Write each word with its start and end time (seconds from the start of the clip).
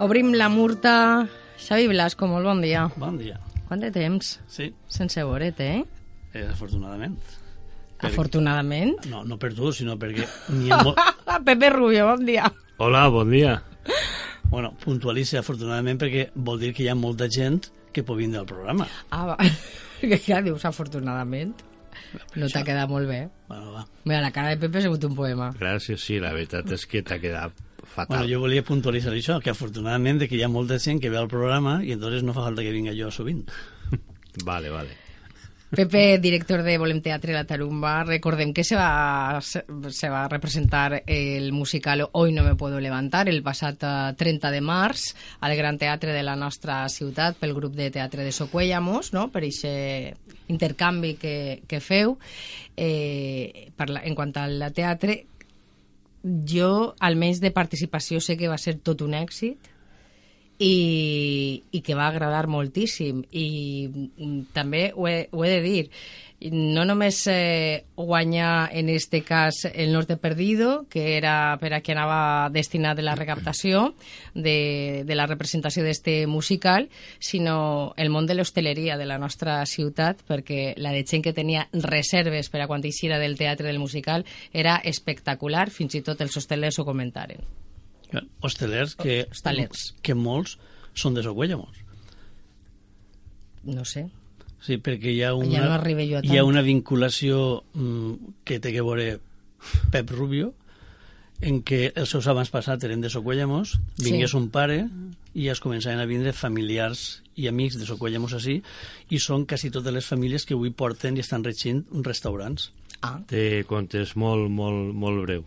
Obrim 0.00 0.32
la 0.34 0.48
murta. 0.48 1.28
Xavi 1.60 1.88
Blasco, 1.92 2.26
molt 2.26 2.46
bon 2.48 2.62
dia. 2.64 2.86
Bon 2.96 3.18
dia. 3.20 3.36
Quant 3.68 3.82
de 3.84 3.90
temps? 3.94 4.38
Sí, 4.48 4.70
Sense 4.88 5.22
veure't, 5.22 5.60
eh? 5.60 5.84
eh, 6.32 6.46
afortunadament. 6.48 7.18
Per- 8.00 8.08
Afortunadament. 8.08 8.96
No, 9.10 9.22
no 9.28 9.36
per 9.38 9.52
tu, 9.54 9.68
sinó 9.76 9.98
perquè 10.00 10.24
n'hi 10.56 10.72
ha. 10.72 10.80
Pepe 11.46 11.68
Rubio, 11.70 12.06
bon 12.08 12.24
dia. 12.24 12.48
Hola, 12.78 13.08
bon 13.12 13.28
dia. 13.30 13.58
bueno, 14.50 14.72
puntualitza 14.82 15.38
afortunadament 15.44 16.00
perquè 16.00 16.30
vol 16.34 16.58
dir 16.64 16.72
que 16.74 16.86
hi 16.86 16.88
ha 16.90 16.96
molta 16.96 17.28
gent 17.28 17.68
que 17.92 18.02
pot 18.02 18.16
vindre 18.18 18.40
al 18.40 18.48
programa. 18.48 18.88
Ah, 19.10 19.26
va. 19.34 19.36
que 20.00 20.16
ja 20.24 20.40
dius 20.42 20.64
afortunadament. 20.64 21.52
No 22.40 22.48
t'ha 22.48 22.64
quedat 22.64 22.88
molt 22.88 23.06
bé. 23.06 23.26
Bueno, 23.50 23.74
va. 23.76 23.84
Mira, 24.08 24.22
la 24.24 24.32
cara 24.32 24.54
de 24.54 24.56
Pepe 24.64 24.80
ha 24.80 24.86
sigut 24.88 25.04
un 25.04 25.14
poema. 25.14 25.50
Gràcies, 25.60 26.00
sí, 26.00 26.16
la 26.22 26.32
veritat 26.32 26.72
és 26.72 26.86
que 26.88 27.04
t'ha 27.06 27.20
quedat 27.22 27.52
fatal. 27.90 28.16
Bueno, 28.16 28.30
jo 28.30 28.40
volia 28.46 28.64
puntualitzar 28.66 29.12
això, 29.16 29.40
que 29.42 29.52
afortunadament 29.52 30.22
de 30.22 30.30
que 30.30 30.38
hi 30.38 30.46
ha 30.46 30.52
molta 30.52 30.78
gent 30.78 31.02
que 31.02 31.10
ve 31.12 31.20
al 31.20 31.28
programa 31.28 31.80
i 31.84 31.94
entonces 31.96 32.24
no 32.24 32.36
fa 32.36 32.46
falta 32.48 32.64
que 32.66 32.74
vinga 32.74 32.96
jo 32.96 33.10
sovint. 33.10 33.46
Vale, 34.46 34.70
vale. 34.70 35.00
Pepe, 35.70 36.18
director 36.18 36.64
de 36.66 36.76
Volem 36.82 36.98
Teatre 36.98 37.30
La 37.30 37.44
Tarumba, 37.46 38.02
recordem 38.02 38.50
que 38.50 38.64
se 38.66 38.74
va, 38.74 39.38
se, 39.40 39.62
se 39.94 40.08
va 40.10 40.24
representar 40.26 41.04
el 41.06 41.52
musical 41.52 42.08
Hoy 42.10 42.32
no 42.32 42.42
me 42.42 42.56
puedo 42.56 42.80
levantar 42.80 43.28
el 43.28 43.38
passat 43.46 43.86
eh, 43.86 43.92
30 44.18 44.50
de 44.50 44.60
març 44.66 45.12
al 45.38 45.54
Gran 45.54 45.78
Teatre 45.78 46.10
de 46.10 46.24
la 46.26 46.34
nostra 46.34 46.82
ciutat 46.90 47.38
pel 47.38 47.54
grup 47.54 47.78
de 47.78 47.86
teatre 47.94 48.26
de 48.26 48.34
Socuellamos, 48.34 49.12
no? 49.14 49.28
per 49.30 49.44
aquest 49.46 50.50
intercanvi 50.50 51.14
que, 51.14 51.62
que 51.70 51.78
feu. 51.78 52.16
Eh, 52.74 53.70
per 53.76 53.92
la, 53.94 54.02
en 54.02 54.18
quant 54.18 54.34
al 54.42 54.72
teatre, 54.74 55.20
jo, 56.22 56.94
almenys 57.00 57.40
de 57.40 57.52
participació, 57.54 58.20
sé 58.20 58.36
que 58.36 58.50
va 58.50 58.58
ser 58.60 58.76
tot 58.84 59.02
un 59.04 59.14
èxit 59.16 59.70
i, 60.60 61.62
i 61.72 61.80
que 61.80 61.96
va 61.96 62.08
agradar 62.10 62.46
moltíssim. 62.52 63.22
I 63.32 63.46
mm, 63.88 64.40
també 64.56 64.90
ho 64.94 65.08
he, 65.08 65.28
ho 65.32 65.44
he 65.44 65.52
de 65.56 65.62
dir 65.64 65.84
no 66.40 66.86
només 66.88 67.18
eh, 67.28 67.84
guanyar 67.96 68.70
en 68.72 68.88
este 68.88 69.20
cas 69.22 69.66
el 69.74 69.92
Norte 69.92 70.16
Perdido, 70.16 70.86
que 70.88 71.18
era 71.18 71.58
per 71.60 71.74
a 71.76 71.80
qui 71.84 71.92
anava 71.92 72.48
destinat 72.48 72.96
de 72.96 73.04
la 73.04 73.14
recaptació 73.14 73.90
de, 74.34 75.04
de 75.04 75.18
la 75.18 75.26
representació 75.28 75.84
d'este 75.84 76.24
musical, 76.26 76.88
sinó 77.18 77.92
el 78.00 78.08
món 78.08 78.24
de 78.26 78.38
l'hostaleria 78.38 78.96
de 78.96 79.04
la 79.04 79.18
nostra 79.20 79.58
ciutat, 79.68 80.24
perquè 80.24 80.72
la 80.80 80.94
de 80.96 81.04
gent 81.04 81.26
que 81.26 81.36
tenia 81.36 81.66
reserves 81.74 82.48
per 82.48 82.64
a 82.64 82.68
quan 82.70 82.80
eixira 82.80 83.20
del 83.20 83.36
teatre 83.36 83.68
del 83.68 83.82
musical 83.82 84.24
era 84.52 84.78
espectacular, 84.80 85.68
fins 85.68 85.98
i 85.98 86.04
tot 86.06 86.24
els 86.24 86.36
hostelers 86.40 86.80
ho 86.80 86.86
comentaren. 86.88 87.44
Hostelers 88.40 88.96
que, 88.96 89.26
que 90.02 90.16
molts 90.16 90.56
són 90.96 91.14
de 91.14 91.22
Socuellamos. 91.22 91.84
No 93.68 93.84
sé. 93.84 94.08
Sí, 94.60 94.76
perquè 94.76 95.12
hi 95.14 95.22
ha 95.24 95.34
una, 95.34 95.50
Ja 95.50 95.64
no 95.64 95.76
jo 96.20 96.20
hi 96.22 96.38
ha 96.38 96.44
una 96.44 96.62
vinculació 96.62 97.62
mm, 97.74 98.34
que 98.44 98.58
té 98.60 98.72
que 98.74 98.82
veure 98.84 99.18
Pep 99.92 100.10
Rubio, 100.12 100.52
en 101.40 101.62
què 101.64 101.92
els 101.96 102.10
seus 102.12 102.26
abans 102.28 102.50
passats 102.52 102.84
eren 102.84 103.00
de 103.00 103.08
Socuellamos, 103.08 103.78
vingués 103.96 104.30
Sí. 104.34 104.36
un 104.36 104.50
pare 104.52 104.82
i 105.34 105.48
es 105.48 105.60
començaven 105.60 106.00
a 106.00 106.04
vindre 106.04 106.34
familiars 106.36 107.22
i 107.40 107.48
amics 107.48 107.78
de 107.80 107.86
Socuellamos 107.88 108.34
així, 108.36 108.58
i 109.08 109.18
són 109.18 109.46
quasi 109.46 109.70
totes 109.72 109.92
les 109.94 110.04
famílies 110.06 110.44
que 110.44 110.52
avui 110.54 110.70
porten 110.70 111.16
i 111.16 111.20
estan 111.24 111.44
regint 111.44 111.86
restaurants. 112.04 112.70
Ah, 113.00 113.22
Te 113.26 113.64
contes 113.64 114.12
molt, 114.16 114.50
molt, 114.50 114.92
molt 114.92 115.22
breu. 115.24 115.44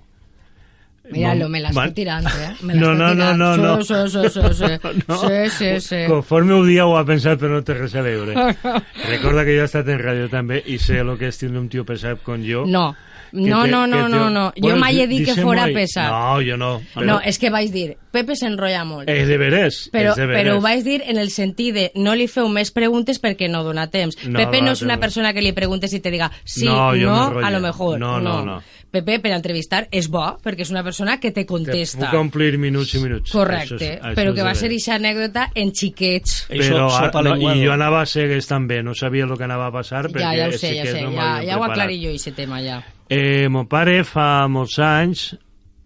Míralo, 1.12 1.50
me 1.50 1.60
la 1.60 1.72
Va- 1.72 1.86
estoy 1.86 1.94
tirando, 1.94 2.30
eh? 2.30 2.54
Me 2.62 2.76
la 2.76 2.82
No, 2.82 2.94
no, 2.94 3.14
no, 3.14 3.34
no, 3.36 3.58
no. 3.58 3.84
Sí, 3.84 3.94
sí, 4.08 4.20
sí, 4.30 4.40
sí. 4.54 4.66
No. 5.08 5.18
Sí, 5.18 5.50
sí, 5.58 5.80
sí. 5.82 5.96
Conforme 6.08 6.54
ho 6.54 6.64
dia 6.66 6.86
ho 6.86 6.98
ha 6.98 7.06
pensat, 7.06 7.40
però 7.40 7.50
no 7.58 7.64
té 7.64 7.74
res 7.74 7.96
a 7.96 8.02
veure. 8.02 8.34
Recorda 9.10 9.44
que 9.46 9.56
jo 9.58 9.64
he 9.64 9.70
estat 9.70 9.88
en 9.90 10.00
ràdio 10.00 10.30
també 10.32 10.62
i 10.66 10.78
sé 10.80 11.00
el 11.04 11.16
que 11.20 11.28
és 11.32 11.38
tindre 11.42 11.60
un 11.60 11.68
tio 11.70 11.84
pesat 11.86 12.22
com 12.24 12.42
jo. 12.46 12.64
No, 12.66 12.94
no, 13.34 13.64
te- 13.64 13.72
no, 13.72 13.88
no, 13.88 14.04
te- 14.06 14.10
no, 14.14 14.30
no. 14.30 14.44
Jo 14.56 14.62
Bueno, 14.70 14.80
mai 14.80 15.00
he 15.02 15.08
dit 15.08 15.26
que 15.26 15.36
fora 15.42 15.64
ahí. 15.66 15.74
pesat. 15.74 16.10
No, 16.12 16.38
jo 16.46 16.58
no. 16.58 16.82
No, 17.02 17.20
és 17.26 17.40
que 17.42 17.50
vaig 17.50 17.72
dir, 17.74 17.98
Pepe 18.14 18.36
s'enrotlla 18.38 18.84
molt. 18.86 19.10
És 19.10 19.28
de 19.28 19.38
veres. 19.42 19.90
Però, 19.92 20.14
de 20.16 20.28
veres. 20.28 20.44
però 20.44 20.58
ho 20.60 20.62
vaig 20.62 20.84
dir 20.86 21.02
en 21.10 21.18
el 21.18 21.32
sentit 21.34 21.74
de 21.74 21.88
no 21.96 22.14
li 22.16 22.28
feu 22.30 22.48
més 22.48 22.70
preguntes 22.72 23.20
perquè 23.22 23.50
no 23.50 23.64
dona 23.66 23.88
temps. 23.90 24.16
No, 24.28 24.38
Pepe 24.38 24.62
no 24.62 24.68
va, 24.72 24.78
és 24.78 24.84
una 24.86 24.96
no. 24.96 25.02
persona 25.02 25.34
que 25.34 25.42
li 25.42 25.52
preguntes 25.52 25.92
i 25.94 26.00
te 26.00 26.12
diga 26.14 26.30
sí, 26.46 26.66
No, 26.70 26.92
jo 26.94 27.10
no, 27.10 27.40
a 27.44 27.50
lo 27.50 27.60
mejor. 27.60 28.00
No, 28.00 28.20
no, 28.22 28.44
no. 28.46 28.62
Pepe, 28.94 29.16
per 29.24 29.32
entrevistar, 29.34 29.88
és 29.90 30.06
bo, 30.14 30.22
perquè 30.44 30.62
és 30.68 30.70
una 30.70 30.84
persona 30.86 31.16
que 31.20 31.32
te 31.34 31.42
Que 31.42 31.50
contesta. 31.50 32.12
puc 32.12 32.14
omplir 32.20 32.60
minuts 32.62 32.94
i 32.94 33.00
minuts. 33.02 33.32
Correcte, 33.34 33.74
Això 33.74 33.80
és- 33.82 34.02
això 34.04 34.14
però 34.20 34.36
que 34.36 34.44
va 34.46 34.54
ser 34.54 34.68
aquesta 34.70 34.96
anècdota 35.00 35.48
en 35.56 35.72
xiquets. 35.74 36.36
Però, 36.48 36.90
sopa 36.92 37.20
ah, 37.20 37.24
no. 37.24 37.56
I 37.56 37.66
jo 37.66 37.72
anava 37.74 38.04
a 38.04 38.06
cegues 38.06 38.46
també, 38.48 38.84
no 38.84 38.94
sabia 38.94 39.26
el 39.26 39.34
que 39.36 39.44
anava 39.48 39.66
a 39.68 39.72
passar. 39.72 40.04
Ja, 40.06 40.14
perquè 40.14 40.38
ja 40.38 40.48
ho 40.48 40.52
sé, 40.52 40.76
ja 40.78 40.86
sé, 40.86 41.02
no 41.02 41.12
ja, 41.12 41.42
ja 41.44 41.58
ho 41.58 41.64
aclaré 41.66 41.98
jo, 41.98 42.10
aquest 42.14 42.36
tema, 42.38 42.62
ja. 42.62 42.84
Eh, 43.10 43.48
mon 43.50 43.66
pare 43.68 44.04
fa 44.04 44.48
molts 44.48 44.78
anys, 44.80 45.36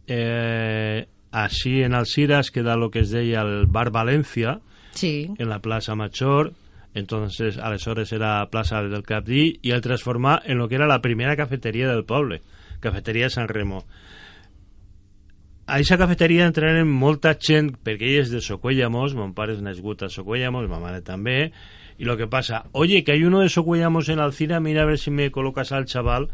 eh, 0.07 1.07
així 1.31 1.81
en 1.83 1.93
Alciras, 1.93 2.51
queda 2.51 2.73
el 2.73 2.89
que 2.91 2.99
es 3.05 3.11
deia 3.11 3.41
el 3.41 3.67
Bar 3.67 3.89
València, 3.91 4.59
Sí, 4.91 5.29
en 5.37 5.47
la 5.49 5.59
plaça 5.61 5.95
Major, 5.95 6.53
entonces 6.95 7.57
aleshores 7.57 8.11
era 8.11 8.49
plaça 8.49 8.81
del 8.81 9.03
Capdí, 9.03 9.59
i 9.61 9.71
el 9.71 9.81
transformà 9.81 10.41
en 10.45 10.57
lo 10.57 10.67
que 10.67 10.75
era 10.75 10.87
la 10.87 11.01
primera 11.01 11.35
cafeteria 11.37 11.87
del 11.87 12.03
poble, 12.05 12.41
cafeteria 12.79 13.29
San 13.29 13.47
Remo. 13.47 13.85
A 15.67 15.75
aquesta 15.75 15.97
cafeteria 15.99 16.45
entraren 16.47 16.87
molta 16.87 17.33
gent, 17.35 17.73
perquè 17.83 18.07
ell 18.13 18.21
és 18.21 18.29
de 18.31 18.39
Socuellamos, 18.39 19.17
mon 19.19 19.33
pare 19.35 19.57
és 19.57 19.63
nascut 19.63 20.05
a 20.05 20.09
Socuellamos, 20.09 20.69
ma 20.71 20.79
mare 20.79 21.01
també, 21.03 21.51
y 21.99 22.05
lo 22.05 22.15
que 22.15 22.27
pasa, 22.27 22.67
oye, 22.71 23.03
que 23.03 23.11
hay 23.11 23.25
uno 23.25 23.41
de 23.41 23.49
Socuellamos 23.49 24.07
en 24.07 24.19
Alcina, 24.19 24.61
mira 24.61 24.83
a 24.83 24.85
ver 24.85 24.97
si 24.97 25.11
me 25.11 25.29
colocas 25.29 25.73
al 25.73 25.85
chaval, 25.85 26.29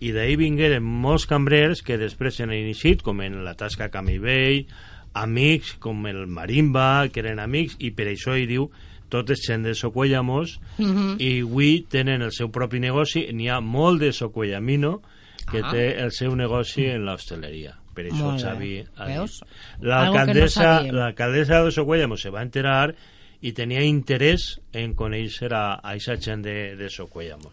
i 0.00 0.14
d'ahir 0.16 0.38
vingueren 0.40 0.82
molts 0.82 1.26
cambrers 1.28 1.82
que 1.84 1.98
després 2.00 2.38
s'han 2.38 2.54
iniciat, 2.56 3.02
com 3.04 3.20
en 3.20 3.42
la 3.44 3.52
tasca 3.52 3.90
Camivell, 3.92 4.64
amics 5.12 5.74
com 5.76 6.06
el 6.06 6.24
Marimba, 6.26 7.10
que 7.12 7.20
eren 7.20 7.38
amics, 7.42 7.76
i 7.84 7.90
per 7.90 8.08
això 8.08 8.32
hi 8.38 8.46
diu 8.48 8.70
totes 9.12 9.44
gent 9.44 9.66
de 9.66 9.74
Socuellamos, 9.74 10.56
Mhm. 10.78 11.16
i 11.18 11.40
avui 11.42 11.84
tenen 11.84 12.22
el 12.22 12.32
seu 12.32 12.48
propi 12.48 12.80
negoci, 12.80 13.26
n'hi 13.34 13.50
ha 13.50 13.60
molt 13.60 14.00
de 14.00 14.12
Socuellamino 14.12 15.02
que 15.50 15.60
Ah. 15.64 15.70
té 15.70 16.00
el 16.02 16.10
seu 16.12 16.34
negoci 16.36 16.86
en 16.86 17.04
l'hostaleria. 17.06 17.76
Per 17.94 18.04
això 18.06 18.22
Molt. 18.32 18.40
Xavi 18.40 18.74
ha 18.96 19.06
dit. 19.06 19.16
Que 19.16 19.84
no 19.84 19.88
L'alcaldessa 19.88 20.82
l'alcaldessa 20.82 21.62
de 21.64 21.70
Socuellamos 21.72 22.20
se 22.22 22.30
va 22.30 22.42
enterar 22.42 22.94
i 23.42 23.52
tenia 23.52 23.82
interès 23.82 24.60
en 24.72 24.94
conèixer 24.94 25.52
a, 25.52 25.74
a 25.80 25.94
aquesta 25.94 26.16
gent 26.20 26.42
de, 26.44 26.76
de 26.76 26.88
Socuellamos. 26.90 27.52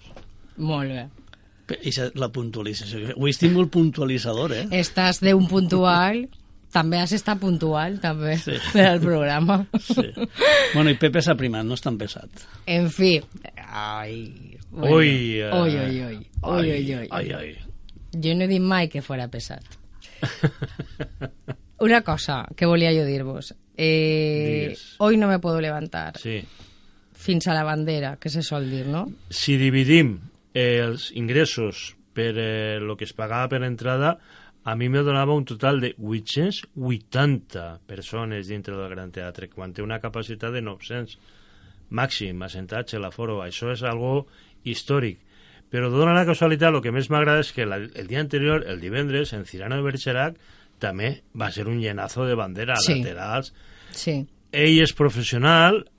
molt 0.57 0.89
bé. 0.91 1.07
Eixa, 1.83 2.09
la 2.15 2.29
puntualització. 2.31 3.09
Avui 3.17 3.31
estic 3.33 3.51
molt 3.51 3.69
puntualitzador, 3.73 4.53
eh? 4.55 4.65
Estàs 4.71 5.19
d'un 5.19 5.47
puntual, 5.51 6.27
també 6.71 6.97
has 7.01 7.11
estat 7.11 7.39
puntual, 7.41 7.99
també, 7.99 8.37
Sí. 8.37 8.53
per 8.71 8.85
al 8.87 9.01
programa. 9.01 9.65
Sí. 9.79 10.05
Bueno, 10.73 10.89
i 10.91 10.95
Pepe 10.95 11.21
s'ha 11.21 11.35
primat, 11.35 11.65
no 11.65 11.73
és 11.75 11.81
tan 11.83 11.97
pesat. 11.97 12.29
En 12.65 12.87
fi. 12.89 13.17
Ai. 13.67 14.57
Bueno. 14.71 14.95
Ui, 14.95 15.39
eh, 15.41 15.51
Ui, 15.51 15.75
ui, 15.75 16.03
ui. 16.05 16.27
Ui, 16.43 16.71
ui, 16.71 16.95
ui. 16.95 17.07
Ai, 17.11 17.31
ai. 17.33 17.57
Jo 18.23 18.33
no 18.35 18.45
he 18.45 18.47
dit 18.49 18.61
mai 18.63 18.89
que 18.89 19.01
fora 19.01 19.27
pesat. 19.29 19.63
Una 21.79 22.01
cosa 22.01 22.47
que 22.55 22.65
volia 22.65 22.91
jo 22.95 23.05
dir-vos. 23.05 23.53
Eh, 23.77 24.69
Digues. 24.71 24.95
hoy 24.97 25.17
no 25.17 25.27
me 25.27 25.39
puedo 25.39 25.61
levantar. 25.61 26.17
Sí. 26.17 26.43
Fins 27.13 27.47
a 27.47 27.53
la 27.53 27.63
bandera, 27.63 28.17
que 28.17 28.29
se 28.29 28.41
sol 28.41 28.69
dir, 28.69 28.87
no? 28.87 29.05
Si 29.29 29.57
dividim 29.57 30.17
eh, 30.53 30.81
els 30.81 31.11
ingressos 31.13 31.95
per 32.13 32.33
eh, 32.37 32.79
lo 32.81 32.97
que 32.97 33.05
es 33.05 33.13
pagava 33.13 33.49
per 33.49 33.61
entrada, 33.63 34.17
a 34.63 34.75
mi 34.75 34.89
me 34.89 34.99
donava 35.05 35.35
un 35.37 35.45
total 35.45 35.79
de 35.79 35.93
880 36.01 37.81
persones 37.85 38.47
dintre 38.47 38.75
del 38.75 38.89
Gran 38.89 39.11
Teatre, 39.11 39.49
quan 39.49 39.73
té 39.73 39.85
una 39.85 40.01
capacitat 40.01 40.51
de 40.53 40.61
900 40.65 41.17
màxim, 41.89 42.41
assentats 42.43 42.97
a 42.97 42.99
l'aforo. 42.99 43.39
Això 43.45 43.71
és 43.71 43.83
algo 43.85 44.25
històric. 44.65 45.21
Però 45.71 45.89
dona 45.91 46.13
la 46.15 46.25
casualitat, 46.25 46.73
el 46.73 46.81
que 46.81 46.93
més 46.95 47.09
m'agrada 47.11 47.41
és 47.43 47.51
que 47.51 47.65
la, 47.67 47.75
el 47.77 48.07
dia 48.07 48.21
anterior, 48.21 48.63
el 48.67 48.79
divendres, 48.79 49.33
en 49.33 49.43
Cirano 49.45 49.75
de 49.75 49.83
Bergerac, 49.83 50.37
també 50.79 51.23
va 51.35 51.49
ser 51.51 51.67
un 51.67 51.81
llenazo 51.81 52.25
de 52.25 52.35
bandera 52.35 52.75
Sí. 52.79 52.99
laterals, 53.01 53.53
Sí. 53.91 54.25
ell 54.51 54.79
és 54.79 54.93
professional 54.93 55.89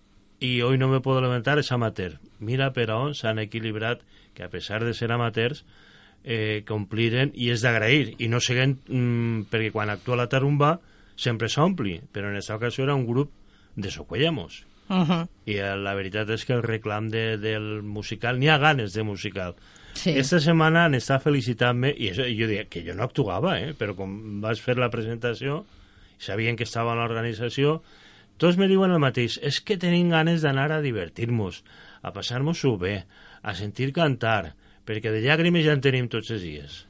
i 0.40 0.62
hoy 0.62 0.78
no 0.78 0.88
me 0.88 1.00
puedo 1.00 1.20
levantar 1.20 1.58
és 1.58 1.70
amateur. 1.72 2.18
Mira 2.38 2.72
per 2.72 2.90
on 2.94 3.14
s'han 3.14 3.38
equilibrat 3.40 4.00
que 4.34 4.44
a 4.44 4.48
pesar 4.48 4.84
de 4.84 4.94
ser 4.94 5.10
amateurs 5.12 5.64
eh, 6.24 6.62
compliren 6.66 7.32
i 7.34 7.50
és 7.50 7.60
d'agrair 7.62 8.14
i 8.18 8.28
no 8.28 8.38
seguen 8.40 8.78
mm, 8.88 9.48
perquè 9.50 9.72
quan 9.72 9.90
actua 9.90 10.16
la 10.16 10.28
tarumba 10.28 10.80
sempre 11.16 11.48
s'ompli 11.48 12.00
però 12.12 12.28
en 12.28 12.36
aquesta 12.36 12.56
ocasió 12.56 12.84
era 12.84 12.94
un 12.94 13.06
grup 13.06 13.30
de 13.76 13.90
Socuellamos 13.90 14.64
Uh 14.88 15.04
-huh. 15.04 15.28
i 15.44 15.56
eh, 15.56 15.76
la 15.76 15.94
veritat 15.94 16.30
és 16.30 16.44
que 16.44 16.54
el 16.54 16.62
reclam 16.62 17.10
de, 17.10 17.36
del 17.36 17.82
musical 17.82 18.38
n'hi 18.38 18.48
ha 18.48 18.58
ganes 18.58 18.94
de 18.94 19.02
musical 19.02 19.54
Sí. 19.98 20.10
Esta 20.14 20.38
setmana 20.38 20.84
han 20.86 20.94
estat 20.94 21.24
felicitant-me 21.24 21.90
i 21.90 22.12
això, 22.12 22.26
jo 22.30 22.46
deia 22.46 22.68
que 22.70 22.84
jo 22.86 22.94
no 22.94 23.02
actuava, 23.08 23.56
eh? 23.58 23.72
però 23.74 23.96
com 23.98 24.12
vaig 24.44 24.60
fer 24.62 24.76
la 24.78 24.90
presentació, 24.92 25.64
sabien 26.22 26.58
que 26.58 26.66
estava 26.68 26.92
en 26.94 27.00
l'organització, 27.02 27.80
tots 28.38 28.58
me 28.60 28.68
diuen 28.70 28.94
el 28.94 29.02
mateix, 29.02 29.40
és 29.42 29.58
que 29.58 29.78
tenim 29.80 30.12
ganes 30.14 30.44
d'anar 30.46 30.70
a 30.70 30.82
divertir-nos, 30.84 31.64
a 32.02 32.12
passar-nos-ho 32.14 32.76
bé, 32.78 33.00
a 33.42 33.56
sentir 33.58 33.90
cantar, 33.96 34.54
perquè 34.86 35.10
de 35.10 35.24
llàgrimes 35.24 35.66
ja 35.66 35.74
en 35.74 35.82
tenim 35.82 36.06
tots 36.12 36.30
els 36.36 36.46
dies. 36.46 36.84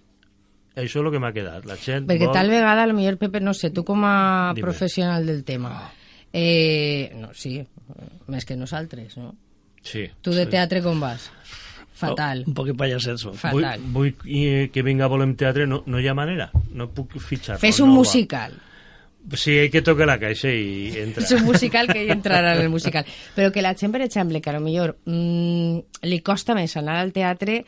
Això 0.78 1.00
és 1.00 1.06
el 1.06 1.10
que 1.10 1.22
m'ha 1.22 1.32
quedat. 1.34 1.64
La 1.66 1.78
gent 1.80 2.04
Perquè 2.06 2.28
vol... 2.28 2.36
tal 2.36 2.52
vegada, 2.52 2.84
a 2.84 2.90
lo 2.90 2.94
millor, 2.94 3.16
Pepe, 3.18 3.40
no 3.40 3.56
sé, 3.56 3.72
tu 3.74 3.82
com 3.88 4.04
a 4.04 4.52
Dime. 4.52 4.68
professional 4.68 5.24
del 5.26 5.40
tema, 5.48 5.72
eh, 6.30 7.10
no, 7.16 7.32
sí, 7.32 7.56
més 8.32 8.46
que 8.48 8.56
nosaltres, 8.56 9.16
no? 9.20 9.34
Sí. 9.82 10.06
Tu 10.22 10.34
de 10.34 10.46
teatre 10.50 10.82
com 10.84 11.00
vas? 11.00 11.30
Fatal. 11.98 12.44
Un 12.46 12.54
poc 12.54 12.70
pallasset 12.78 13.18
Vull, 13.24 13.34
Fatal. 13.40 13.82
vull 13.94 14.12
eh, 14.30 14.68
que 14.72 14.84
vinga 14.86 15.08
a 15.08 15.10
Volem 15.10 15.34
Teatre, 15.38 15.66
no, 15.66 15.82
no 15.86 15.98
hi 15.98 16.06
ha 16.06 16.14
manera. 16.14 16.50
No 16.70 16.88
puc 16.94 17.18
fitxar. 17.18 17.58
Fes 17.58 17.80
un 17.82 17.90
musical. 17.90 18.54
Sí, 19.34 19.58
hay 19.58 19.68
que 19.68 19.82
tocar 19.82 20.06
la 20.08 20.16
caixa 20.20 20.48
i 20.54 20.94
entra. 21.02 21.24
És 21.26 21.34
un 21.36 21.42
musical 21.44 21.90
que 21.90 22.04
hi 22.04 22.12
entrarà 22.14 22.54
en 22.54 22.62
el 22.62 22.70
musical. 22.76 23.04
Però 23.34 23.50
que 23.52 23.64
la 23.64 23.74
gent, 23.76 23.92
per 23.92 24.04
exemple, 24.06 24.40
que 24.40 24.52
a 24.52 24.56
lo 24.56 24.62
millor 24.64 24.94
mm, 25.04 26.06
li 26.06 26.20
costa 26.24 26.54
més 26.56 26.76
anar 26.78 27.00
al 27.02 27.10
teatre, 27.12 27.58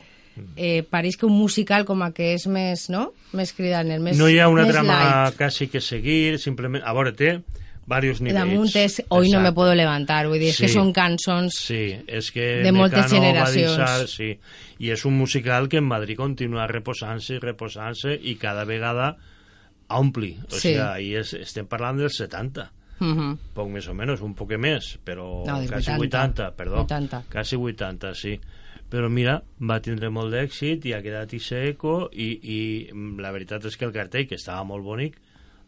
eh, 0.55 0.81
pareix 0.89 1.19
que 1.19 1.27
un 1.27 1.35
musical 1.35 1.85
com 1.85 2.01
a 2.01 2.13
que 2.15 2.31
és 2.37 2.47
més, 2.47 2.87
no? 2.89 3.09
Més 3.37 3.51
cridaner, 3.57 3.99
més 3.99 4.17
no 4.17 4.31
hi 4.31 4.39
ha 4.39 4.47
una 4.49 4.65
trama 4.69 5.01
light. 5.03 5.37
quasi 5.37 5.67
que 5.67 5.83
seguir, 5.83 6.39
simplement... 6.39 6.81
A 6.87 6.95
veure, 6.97 7.11
té 7.11 7.35
diversos 7.99 8.21
nivells. 8.21 8.39
Damunt 8.39 8.75
és 8.79 9.01
Hoy 9.09 9.29
no 9.29 9.41
me 9.41 9.51
puedo 9.51 9.75
levantar, 9.75 10.27
vull 10.27 10.39
dir, 10.39 10.49
és 10.53 10.57
que 10.61 10.67
Sí. 10.69 10.73
són 10.73 10.93
cançons... 10.93 11.53
Sí, 11.59 11.97
és 12.07 12.31
que 12.31 12.61
de 12.63 12.71
moltes 12.71 13.11
Mecano 13.11 13.21
generacions. 13.21 13.77
Deixar, 13.77 14.07
sí. 14.07 14.39
I 14.79 14.89
és 14.95 15.03
un 15.05 15.17
musical 15.17 15.67
que 15.67 15.77
en 15.77 15.85
Madrid 15.85 16.15
continua 16.17 16.67
reposant-se 16.67 17.35
i 17.35 17.39
reposant-se 17.39 18.15
i 18.15 18.35
cada 18.39 18.63
vegada 18.65 19.17
ompli. 19.89 20.37
O 20.47 20.55
Sí. 20.55 20.71
sigui, 20.73 21.15
és, 21.19 21.33
estem 21.33 21.67
parlant 21.67 21.97
dels 21.99 22.15
70 22.17 22.71
Mhm. 23.01 23.37
poc 23.55 23.67
més 23.69 23.87
o 23.87 23.93
menys, 23.95 24.21
un 24.21 24.35
poc 24.35 24.51
més, 24.57 24.99
però 25.03 25.43
No, 25.45 25.57
quasi 25.67 25.89
80, 25.91 25.97
80, 25.97 26.51
perdó. 26.55 26.81
80. 26.83 27.23
Quasi 27.31 27.55
80, 27.55 28.13
sí. 28.13 28.39
Però 28.91 29.09
mira, 29.09 29.41
va 29.59 29.79
tindre 29.81 30.09
molt 30.09 30.33
d'èxit 30.33 30.85
i 30.85 30.93
ha 30.93 31.01
quedat 31.01 31.33
i 31.33 31.39
eco 31.69 32.09
i, 32.11 32.27
i 32.43 32.89
la 33.17 33.31
veritat 33.31 33.63
és 33.65 33.77
que 33.77 33.85
el 33.85 33.93
cartell, 33.93 34.27
que 34.27 34.35
estava 34.35 34.63
molt 34.63 34.83
bonic, 34.83 35.15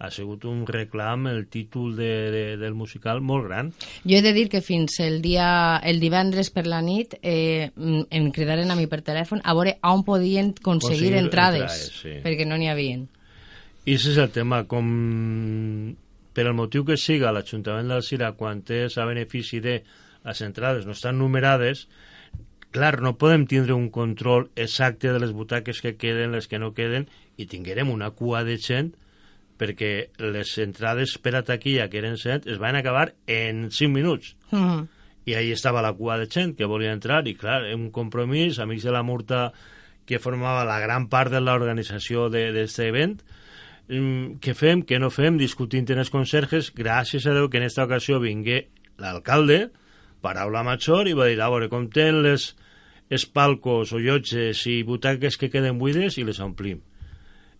ha 0.03 0.11
sigut 0.11 0.43
un 0.43 0.65
reclam, 0.67 1.29
el 1.31 1.45
títol 1.47 1.95
de, 1.95 2.11
de, 2.33 2.43
del 2.59 2.73
musical 2.75 3.21
molt 3.23 3.47
gran. 3.47 3.71
Jo 4.03 4.17
he 4.17 4.21
de 4.25 4.33
dir 4.35 4.49
que 4.51 4.59
fins 4.59 4.97
el 4.99 5.21
dia 5.23 5.79
el 5.79 6.01
divendres 6.03 6.49
per 6.51 6.65
la 6.67 6.81
nit 6.83 7.15
eh, 7.21 7.71
em 7.73 8.29
cridaren 8.35 8.73
a 8.73 8.75
mi 8.75 8.89
per 8.91 8.99
telèfon 9.07 9.39
a 9.43 9.55
veure 9.55 9.77
on 9.87 10.03
podien 10.03 10.51
aconseguir 10.51 11.13
Aconseguir 11.13 11.19
entrades, 11.21 11.61
entrades, 11.63 11.99
sí. 12.01 12.15
perquè 12.25 12.47
no 12.49 12.59
n'hi 12.59 12.67
havien. 12.67 13.05
I 13.87 13.95
és 13.95 14.17
el 14.17 14.31
tema, 14.35 14.65
com 14.67 14.89
per 16.35 16.47
el 16.49 16.57
motiu 16.57 16.83
que 16.83 16.97
siga 16.99 17.31
l'Ajuntament 17.31 17.93
d'Alcira 17.93 18.33
quan 18.35 18.59
té 18.67 18.83
a 18.87 19.05
benefici 19.07 19.61
de 19.63 19.77
les 20.23 20.41
entrades 20.43 20.85
no 20.87 20.95
estan 20.95 21.15
numerades, 21.19 21.85
clar, 22.75 22.99
no 22.99 23.15
podem 23.15 23.45
tindre 23.47 23.75
un 23.75 23.87
control 23.93 24.49
exacte 24.55 25.13
de 25.13 25.23
les 25.23 25.31
butaques 25.31 25.79
que 25.79 25.95
queden, 25.95 26.35
les 26.35 26.49
que 26.51 26.59
no 26.59 26.73
queden, 26.75 27.07
i 27.37 27.47
tinguérem 27.47 27.91
una 27.91 28.11
cua 28.11 28.43
de 28.43 28.57
gent 28.59 28.91
perquè 29.57 30.09
les 30.19 30.57
entrades 30.61 31.17
per 31.21 31.35
a 31.37 31.43
taquilla, 31.45 31.89
que 31.89 31.99
eren 32.01 32.17
100, 32.17 32.47
es 32.49 32.59
van 32.61 32.75
acabar 32.75 33.13
en 33.27 33.69
5 33.71 33.93
minuts. 33.93 34.35
Mhm. 34.51 34.87
I 35.25 35.35
ahí 35.35 35.51
estava 35.51 35.81
la 35.81 35.93
cua 35.93 36.17
de 36.17 36.27
gent 36.27 36.57
que 36.57 36.65
volia 36.65 36.91
entrar, 36.91 37.27
i 37.27 37.35
clar, 37.35 37.63
un 37.73 37.91
compromís, 37.91 38.59
amics 38.59 38.83
de 38.83 38.91
la 38.91 39.03
Murta, 39.03 39.53
que 40.05 40.19
formava 40.19 40.65
la 40.65 40.79
gran 40.79 41.07
part 41.07 41.31
de 41.31 41.39
l'organització 41.39 42.27
d'aquest 42.29 42.79
event, 42.83 43.21
mm, 43.87 44.39
què 44.43 44.53
fem, 44.53 44.83
què 44.83 44.99
no 44.99 45.09
fem, 45.09 45.37
discutint 45.37 45.89
en 45.91 45.99
els 45.99 46.09
conserges, 46.09 46.73
gràcies 46.75 47.25
a 47.25 47.33
Déu 47.33 47.49
que 47.49 47.57
en 47.57 47.63
aquesta 47.63 47.85
ocasió 47.85 48.19
vingué 48.19 48.67
l'alcalde, 48.97 49.71
paraula 50.21 50.63
major, 50.63 51.07
i 51.07 51.13
va 51.13 51.27
dir, 51.27 51.39
a 51.39 51.49
veure, 51.49 51.69
com 51.69 51.87
tenen 51.89 52.21
les, 52.23 52.55
els 53.09 53.25
palcos 53.25 53.93
o 53.93 53.99
llotges 53.99 54.65
i 54.67 54.83
butaques 54.83 55.37
que 55.37 55.49
queden 55.49 55.79
buides 55.79 56.17
i 56.17 56.23
les 56.23 56.39
omplim. 56.39 56.81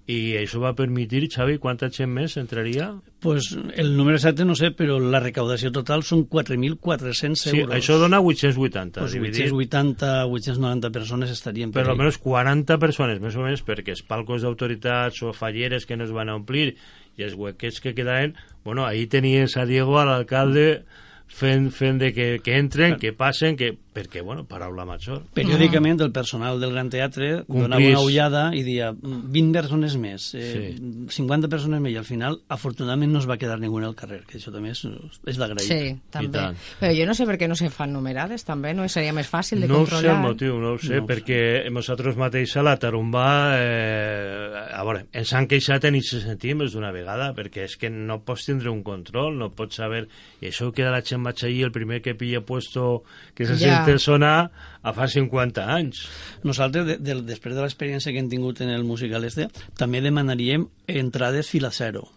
I 0.06 0.34
això 0.36 0.60
va 0.60 0.74
permetir, 0.76 1.30
Xavi, 1.32 1.58
quanta 1.64 1.88
gent 1.90 2.10
més 2.12 2.34
entraria? 2.36 2.90
Pues 3.24 3.54
el 3.80 3.94
número 3.96 4.18
exacte 4.18 4.44
no 4.44 4.52
sé, 4.54 4.74
però 4.76 4.98
la 5.00 5.22
recaudació 5.24 5.72
total 5.72 6.04
són 6.04 6.26
4.400 6.28 7.36
Sí, 7.40 7.60
euros. 7.62 7.76
això 7.78 7.96
dona 7.98 8.20
880. 8.20 9.00
pues 9.00 9.14
dividit 9.14 9.48
880, 9.54 10.26
890 10.28 10.92
persones 10.92 11.32
estarien 11.32 11.72
per 11.72 11.84
per 11.84 11.92
ahí. 11.92 11.96
almenys 11.96 12.18
40 12.18 12.78
persones, 12.80 13.22
més 13.22 13.36
o 13.38 13.42
menys, 13.46 13.64
perquè 13.64 13.96
els 13.96 14.04
palcos 14.04 14.42
d'autoritats 14.44 15.22
o 15.24 15.32
falleres 15.32 15.86
que 15.86 15.96
no 15.96 16.04
es 16.04 16.12
van 16.12 16.28
a 16.30 16.36
omplir 16.36 16.76
i 17.16 17.24
els 17.24 17.36
huequets 17.36 17.80
que 17.80 17.94
quedaven, 17.96 18.36
bueno, 18.66 18.86
ahí 18.86 19.08
tenies 19.08 19.56
a 19.56 19.66
Diego, 19.66 20.00
a 20.00 20.06
l'alcalde, 20.06 20.84
fent, 21.28 21.72
fent 21.72 22.00
de 22.00 22.12
que, 22.14 22.40
que 22.44 22.58
entren, 22.58 22.98
que 23.00 23.14
passen, 23.14 23.56
que, 23.56 23.78
perquè, 23.94 24.22
bueno, 24.24 24.44
paraula 24.50 24.86
major. 24.86 25.22
Periòdicament 25.34 26.02
el 26.02 26.12
personal 26.12 26.60
del 26.60 26.72
Gran 26.74 26.90
Teatre 26.90 27.44
donava 27.48 27.76
Complís. 27.76 27.90
una 27.94 28.02
ullada 28.02 28.56
i 28.56 28.64
dia 28.64 28.92
"Mm, 28.92 29.32
20 29.32 29.54
persones 29.62 29.98
més, 29.98 30.34
eh, 30.34 30.74
Sí. 30.76 31.06
50 31.10 31.48
persones 31.48 31.80
més, 31.80 31.94
i 31.94 31.98
al 31.98 32.06
final, 32.06 32.42
afortunadament, 32.50 33.12
no 33.12 33.20
es 33.20 33.28
va 33.30 33.38
quedar 33.38 33.60
ningú 33.60 33.80
al 33.80 33.96
carrer, 33.96 34.24
que 34.26 34.38
això 34.40 34.52
també 34.52 34.72
és, 34.72 34.84
és 35.28 35.38
d'agrair. 35.38 35.68
Sí, 35.68 36.00
també. 36.10 36.40
Però 36.80 36.92
jo 36.98 37.06
no 37.06 37.14
sé 37.14 37.26
per 37.26 37.38
què 37.38 37.48
no 37.48 37.56
se 37.56 37.70
fan 37.70 37.94
numerades, 37.94 38.44
també, 38.44 38.74
no? 38.74 38.88
Seria 38.90 39.14
més 39.14 39.30
fàcil 39.32 39.60
de 39.62 39.68
No 39.68 39.82
ho 39.82 39.86
sé 39.86 39.92
controlar. 39.92 40.16
el 40.18 40.22
motiu, 40.22 40.60
no 40.60 40.74
ho 40.74 40.78
sé, 40.80 41.00
No 41.00 41.06
perquè 41.08 41.70
nosaltres 41.72 42.16
mateix 42.18 42.56
a 42.58 42.64
la 42.64 42.78
Tarumba, 42.78 43.56
eh, 43.60 44.70
a 44.74 44.84
veure, 44.84 45.06
ens 45.14 45.34
han 45.34 45.48
queixat 45.48 45.86
en 45.86 45.96
aquest 45.96 46.24
sentit 46.26 46.56
més 46.56 46.74
d'una 46.74 46.92
vegada, 46.92 47.34
perquè 47.36 47.64
és 47.66 47.76
que 47.78 47.90
no 47.90 48.20
pots 48.26 48.46
tindre 48.46 48.70
un 48.70 48.84
control, 48.84 49.38
no 49.38 49.52
pots 49.52 49.76
saber... 49.76 50.08
I 50.42 50.48
això 50.48 50.72
que 50.74 50.84
la 50.84 51.02
gent 51.02 51.24
vaig 51.24 51.44
allí, 51.44 51.62
el 51.64 51.72
primer 51.72 52.02
que 52.02 52.16
pilla 52.16 52.42
puesto 52.42 53.04
que 53.36 53.46
se 53.46 53.56
Ja. 53.58 53.83
Sente 53.86 54.00
sonar 54.00 54.52
a 54.84 54.94
fa 54.94 55.08
50 55.08 55.64
anys. 55.76 56.08
Nosaltres, 56.44 56.86
de, 56.88 56.98
de, 56.98 57.16
després 57.28 57.56
de 57.56 57.62
l'experiència 57.62 58.12
que 58.12 58.20
hem 58.20 58.30
tingut 58.32 58.62
en 58.62 58.70
el 58.70 58.84
musical 58.84 59.24
este, 59.24 59.48
també 59.80 60.02
demanaríem 60.02 60.68
entrades 60.88 61.50
fila 61.50 61.72
zero 61.72 62.08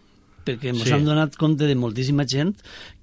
perquè 0.47 0.69
ens 0.71 0.85
Sí. 0.85 0.93
han 0.95 1.03
donat 1.03 1.35
compte 1.35 1.67
de 1.67 1.75
moltíssima 1.75 2.23
gent 2.23 2.53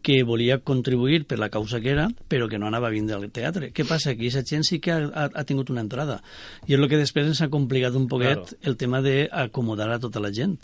que 0.04 0.18
volia 0.28 0.58
contribuir 0.60 1.22
per 1.26 1.38
la 1.40 1.48
causa 1.48 1.80
que 1.80 1.90
era, 1.94 2.10
però 2.28 2.46
que 2.50 2.58
no 2.60 2.68
anava 2.68 2.90
a 2.90 2.94
vindre 2.94 3.16
al 3.16 3.30
teatre. 3.32 3.70
Què 3.72 3.86
passa? 3.88 4.12
Que 4.12 4.28
aquesta 4.28 4.44
gent 4.44 4.66
sí 4.68 4.78
que 4.84 4.92
ha, 4.92 4.98
ha, 5.08 5.30
ha 5.32 5.44
tingut 5.48 5.70
una 5.72 5.80
entrada. 5.80 6.20
I 6.68 6.74
és 6.76 6.78
el 6.80 6.90
que 6.92 7.00
després 7.00 7.26
ens 7.32 7.40
ha 7.40 7.48
complicat 7.48 7.96
un 7.96 8.06
poquet 8.10 8.34
Claro. 8.44 8.58
el 8.68 8.76
tema 8.76 9.00
d'acomodar 9.00 9.88
a 9.94 9.98
tota 10.02 10.20
la 10.20 10.30
gent. 10.34 10.58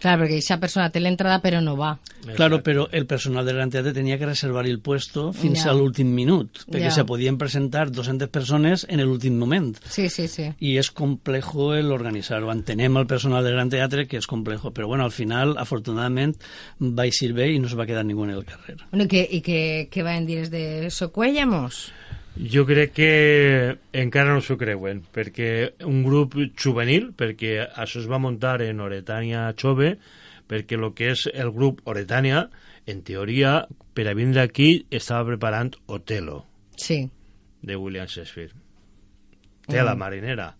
Clar, 0.00 0.14
perquè 0.16 0.38
aquesta 0.38 0.56
persona 0.56 0.88
té 0.88 0.96
l'entrada 0.98 1.42
però 1.44 1.58
no 1.60 1.74
va. 1.76 1.90
Claro, 2.34 2.62
però 2.64 2.86
el 2.90 3.04
personal 3.06 3.44
del 3.44 3.58
Gran 3.58 3.68
Teatre 3.68 3.92
tenia 3.92 4.16
que 4.18 4.24
reservar 4.24 4.64
el 4.66 4.78
puesto 4.80 5.26
fins 5.36 5.62
Ja. 5.66 5.70
a 5.70 5.74
l'últim 5.76 6.08
minut, 6.16 6.62
perquè 6.66 6.88
Ja. 6.88 6.90
se 6.90 7.04
podien 7.04 7.36
presentar 7.36 7.90
200 7.92 8.30
persones 8.32 8.86
en 8.88 9.02
l'últim 9.04 9.36
moment. 9.38 9.76
Sí, 9.90 10.08
sí, 10.08 10.26
sí. 10.26 10.54
Y 10.58 10.78
es 10.78 10.90
complejo 10.90 11.74
el 11.74 11.92
organizar-ho. 11.92 12.50
Entenem 12.50 12.96
el 12.96 13.06
personal 13.06 13.44
del 13.44 13.52
Gran 13.52 13.68
Teatre 13.68 14.06
que 14.08 14.16
és 14.16 14.26
complejo, 14.26 14.72
però 14.72 14.86
bueno, 14.88 15.04
al 15.04 15.12
final, 15.12 15.54
afortunadament, 15.58 16.34
va 16.80 17.04
eixir 17.04 17.34
bé 17.34 17.52
i 17.52 17.58
no 17.60 17.68
es 17.68 17.76
va 17.78 17.84
quedar 17.86 18.04
ningú 18.06 18.24
en 18.24 18.30
el 18.30 18.44
carrer. 18.46 18.79
Bueno, 18.90 19.04
i 19.06 19.10
què, 19.12 19.22
i 19.30 19.40
què, 19.44 19.60
què 19.92 20.02
van 20.06 20.26
dir 20.26 20.40
des 20.42 20.50
de 20.50 20.90
Socuéllamos? 20.90 21.90
Jo 22.40 22.64
crec 22.64 22.92
que 22.96 23.10
encara 23.92 24.32
no 24.32 24.40
s'ho 24.40 24.56
creuen, 24.56 25.02
perquè 25.12 25.74
un 25.84 26.02
grup 26.06 26.36
juvenil, 26.56 27.10
perquè 27.18 27.66
això 27.68 28.00
es 28.00 28.08
va 28.10 28.20
muntar 28.22 28.60
en 28.64 28.80
Oretania 28.80 29.48
Chove, 29.58 29.96
perquè 30.48 30.78
el 30.78 30.86
que 30.94 31.10
és 31.12 31.26
el 31.34 31.50
grup 31.52 31.82
Oretania, 31.90 32.48
en 32.86 33.02
teoria, 33.06 33.66
per 33.94 34.06
a 34.08 34.14
vindre 34.14 34.40
aquí, 34.42 34.86
estava 34.90 35.26
preparant 35.28 35.74
Otelo, 35.86 36.44
Sí. 36.76 37.10
de 37.62 37.76
William 37.76 38.06
Shakespeare. 38.06 38.54
Tela 39.68 39.94
marinera. 39.94 40.56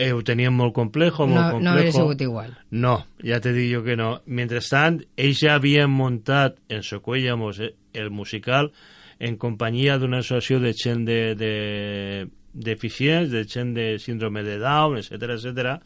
Eh, 0.00 0.14
ho 0.16 0.22
tenien 0.24 0.54
molt 0.56 0.72
complejo, 0.72 1.26
molt 1.28 1.36
No, 1.36 1.42
no 1.42 1.52
complejo. 1.58 1.76
hauria 1.76 1.92
sigut 1.92 2.22
igual. 2.24 2.54
No, 2.70 2.94
ja 3.20 3.40
te 3.44 3.52
dic 3.52 3.68
jo 3.74 3.82
que 3.84 3.98
no. 4.00 4.22
Mentrestant, 4.24 5.02
ells 5.20 5.42
ja 5.44 5.58
havien 5.58 5.92
muntat 5.92 6.56
en 6.72 6.82
Socuéllamos 6.82 7.60
eh, 7.60 7.74
el 7.92 8.08
musical 8.10 8.72
en 9.20 9.36
companyia 9.36 9.98
d'una 10.00 10.22
associació 10.24 10.60
de 10.64 10.72
gent 10.72 11.04
de, 11.04 11.34
de, 11.36 12.28
deficients, 12.54 13.28
de 13.30 13.44
gent 13.44 13.74
de 13.76 13.98
síndrome 14.00 14.42
de 14.42 14.56
Down, 14.58 14.96
etc 14.96 15.36
etc. 15.36 15.76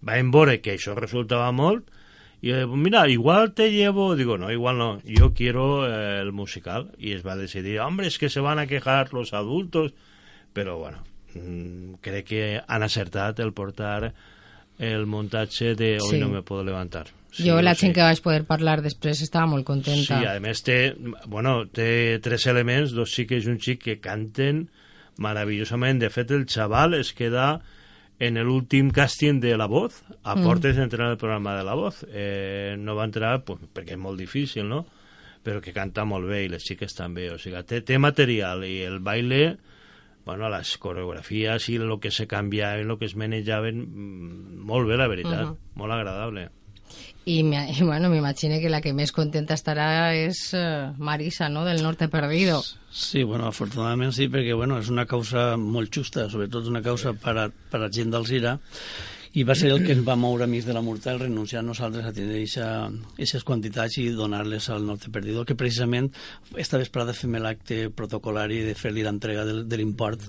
Van 0.00 0.30
veure 0.32 0.62
que 0.64 0.72
això 0.78 0.96
resultava 0.96 1.52
molt 1.52 1.90
i 2.40 2.52
eh, 2.54 2.66
mira, 2.66 3.08
igual 3.10 3.52
te 3.52 3.70
llevo, 3.72 4.14
digo, 4.16 4.38
no, 4.38 4.50
igual 4.52 4.78
no, 4.78 5.02
yo 5.02 5.34
quiero 5.34 5.86
eh, 5.88 6.20
el 6.22 6.32
musical. 6.32 6.92
Y 6.96 7.12
es 7.12 7.26
va 7.26 7.36
decidir, 7.36 7.80
hombre, 7.80 8.06
es 8.06 8.18
que 8.18 8.28
se 8.28 8.40
van 8.40 8.58
a 8.60 8.66
quejar 8.66 9.12
los 9.12 9.34
adultos, 9.34 9.92
pero 10.52 10.78
bueno, 10.78 11.02
mm, 11.34 11.94
crec 12.00 12.26
que 12.26 12.60
han 12.66 12.82
acertat 12.82 13.40
el 13.40 13.52
portar 13.52 14.12
el 14.78 15.06
muntatge 15.06 15.74
de 15.74 15.98
Hoy 16.00 16.10
Sí. 16.16 16.18
no 16.20 16.28
me 16.28 16.42
puedo 16.42 16.62
levantar. 16.64 17.08
jo, 17.36 17.56
o 17.56 17.62
la 17.62 17.74
sí. 17.74 17.80
gent 17.86 17.94
que 17.94 18.00
vaig 18.02 18.20
poder 18.22 18.44
parlar 18.46 18.80
després 18.82 19.20
estava 19.22 19.46
molt 19.46 19.64
contenta. 19.66 20.18
Sí, 20.20 20.24
a 20.26 20.38
més 20.40 20.62
té, 20.62 20.94
bueno, 21.26 21.66
té 21.66 22.18
tres 22.22 22.46
elements, 22.46 22.92
dos 22.92 23.10
xiques 23.12 23.44
i 23.44 23.48
un 23.50 23.58
xic 23.60 23.82
que 23.82 23.98
canten 24.00 24.68
maravillosament. 25.18 26.00
De 26.00 26.10
fet, 26.10 26.30
el 26.30 26.46
xaval 26.46 26.94
es 26.94 27.12
queda 27.12 27.60
en 28.18 28.36
el 28.36 28.48
últim 28.48 28.90
càsting 28.90 29.40
de 29.40 29.56
La 29.56 29.66
Voz, 29.66 30.02
a 30.24 30.34
Mm. 30.34 30.42
portes 30.44 30.76
d'entrar 30.76 31.08
al 31.10 31.18
programa 31.18 31.56
de 31.56 31.64
La 31.64 31.74
Voz. 31.74 32.04
Eh, 32.10 32.76
no 32.78 32.94
va 32.96 33.04
entrar 33.04 33.44
pues, 33.44 33.60
perquè 33.74 33.92
és 33.92 33.98
molt 33.98 34.18
difícil, 34.18 34.66
no? 34.68 34.86
però 35.44 35.60
que 35.62 35.72
canta 35.72 36.04
molt 36.04 36.26
bé 36.28 36.44
i 36.44 36.48
les 36.48 36.62
xiques 36.62 36.92
també, 36.94 37.30
o 37.30 37.38
sigui, 37.38 37.62
té, 37.64 37.80
té 37.80 37.96
material 37.98 38.64
i 38.64 38.82
el 38.82 38.98
baile 38.98 39.56
bueno, 40.28 40.50
les 40.52 40.74
coreografies 40.76 41.70
i 41.72 41.78
el 41.80 41.94
que 42.02 42.10
se 42.12 42.26
canvia 42.28 42.74
i 42.76 42.84
el 42.84 42.98
que 43.00 43.08
es 43.08 43.16
manejaven 43.16 43.80
mm, 43.80 44.58
molt 44.68 44.90
bé, 44.90 44.98
la 45.00 45.08
veritat, 45.08 45.46
uh 45.46 45.54
-huh. 45.54 45.74
molt 45.80 45.92
agradable. 45.96 46.50
I, 47.24 47.40
i 47.40 47.82
bueno, 47.82 48.10
m'imagino 48.10 48.60
que 48.60 48.68
la 48.68 48.80
que 48.80 48.92
més 48.92 49.12
contenta 49.12 49.54
estarà 49.54 50.12
és 50.16 50.52
uh, 50.52 50.94
Marisa, 50.98 51.48
no?, 51.48 51.64
del 51.64 51.82
Norte 51.82 52.08
Perdido. 52.08 52.62
Sí, 52.90 53.22
bueno, 53.22 53.46
afortunadament 53.46 54.12
sí, 54.12 54.28
perquè 54.28 54.54
bueno, 54.54 54.78
és 54.78 54.88
una 54.88 55.06
causa 55.06 55.56
molt 55.56 55.94
justa, 55.94 56.28
sobretot 56.28 56.66
una 56.66 56.82
causa 56.82 57.12
per 57.12 57.36
a, 57.38 57.48
per 57.48 57.82
a 57.82 57.90
gent 57.90 58.10
d'Alzira, 58.10 58.58
i 59.34 59.44
va 59.44 59.56
ser 59.58 59.72
el 59.74 59.84
que 59.84 59.92
ens 59.96 60.06
va 60.06 60.16
moure 60.16 60.46
amics 60.46 60.68
de 60.68 60.76
la 60.76 60.82
Mortal 60.84 61.20
renunciar 61.20 61.64
nosaltres 61.64 62.06
a 62.06 62.14
tenir 62.14 62.44
aquestes 62.46 63.44
quantitats 63.44 63.98
i 63.98 64.08
donar-les 64.14 64.70
al 64.70 64.86
Norte 64.86 65.12
Perdido, 65.12 65.44
que 65.44 65.58
precisament 65.58 66.10
esta 66.56 66.80
vesprada 66.80 67.16
fem 67.16 67.36
l'acte 67.42 67.88
protocolari 67.90 68.62
de 68.66 68.74
fer-li 68.78 69.04
l'entrega 69.04 69.44
de, 69.44 69.62
de 69.64 69.80
l'import 69.80 70.24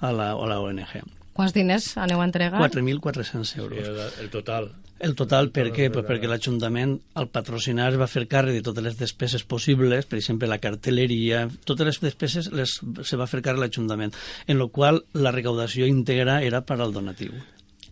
a 0.00 0.12
la, 0.12 0.32
a 0.32 0.48
la 0.50 0.60
ONG. 0.62 1.02
Quants 1.34 1.54
diners 1.54 1.96
aneu 1.98 2.20
a 2.22 2.26
entregar? 2.28 2.60
4.400 2.62 3.58
euros. 3.58 3.78
Sí, 3.78 3.90
el, 3.90 4.24
el 4.24 4.30
total. 4.30 4.70
El 5.04 5.16
total, 5.18 5.50
per 5.50 5.66
què? 5.74 5.88
Pues 5.92 6.06
perquè 6.06 6.28
l'Ajuntament, 6.30 6.94
al 7.18 7.26
patrocinar, 7.34 7.88
va 7.98 8.06
fer 8.08 8.22
càrrec 8.30 8.54
de 8.60 8.62
totes 8.64 8.84
les 8.86 8.94
despeses 8.96 9.42
possibles, 9.42 10.06
per 10.06 10.20
exemple, 10.20 10.48
la 10.48 10.60
cartelleria, 10.62 11.42
totes 11.66 11.90
les 11.90 11.98
despeses 12.04 12.52
les, 12.54 12.76
se 12.78 13.18
va 13.18 13.26
fer 13.26 13.42
càrrec 13.42 13.64
l'Ajuntament, 13.64 14.14
en 14.46 14.62
la 14.62 14.68
qual 14.70 15.02
la 15.18 15.34
recaudació 15.34 15.90
íntegra 15.90 16.38
era 16.46 16.62
per 16.62 16.78
al 16.78 16.94
donatiu. 16.94 17.34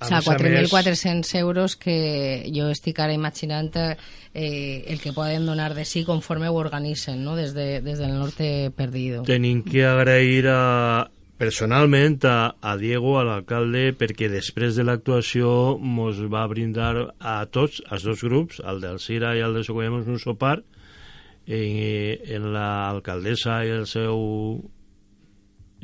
O 0.03 0.21
sigui, 0.21 0.67
4.400 0.67 1.35
euros 1.39 1.77
que 1.77 2.45
jo 2.55 2.69
estic 2.75 2.99
ara 3.01 3.15
imaginant 3.15 3.71
eh, 3.77 4.85
el 4.89 5.01
que 5.01 5.13
poden 5.13 5.47
donar 5.47 5.75
de 5.75 5.85
sí 5.85 6.05
conforme 6.05 6.49
ho 6.49 6.59
organitzen, 6.59 7.23
no?, 7.25 7.37
des, 7.37 7.55
de, 7.55 7.81
des 7.81 7.99
del 7.99 8.19
norte 8.19 8.71
perdido. 8.77 9.23
Tenim 9.29 9.63
que 9.63 9.87
agrair 9.87 10.49
a, 10.49 11.11
personalment 11.43 12.25
a, 12.25 12.55
a 12.61 12.77
Diego, 12.79 13.17
a 13.19 13.25
l'alcalde, 13.27 13.91
perquè 13.99 14.29
després 14.31 14.77
de 14.79 14.85
l'actuació 14.87 15.77
mos 15.79 16.21
va 16.31 16.45
brindar 16.47 17.09
a 17.19 17.41
tots, 17.51 17.81
als 17.91 18.07
dos 18.07 18.23
grups, 18.23 18.61
el 18.63 18.79
del 18.85 19.01
Cira 19.03 19.35
i 19.35 19.43
el 19.43 19.57
de 19.59 19.65
Socollamos, 19.67 20.07
un 20.07 20.21
sopar, 20.23 20.61
en, 21.47 22.23
en 22.37 22.53
l'alcaldessa 22.55 23.63
i 23.67 23.75
el 23.75 23.89
seu 23.91 24.63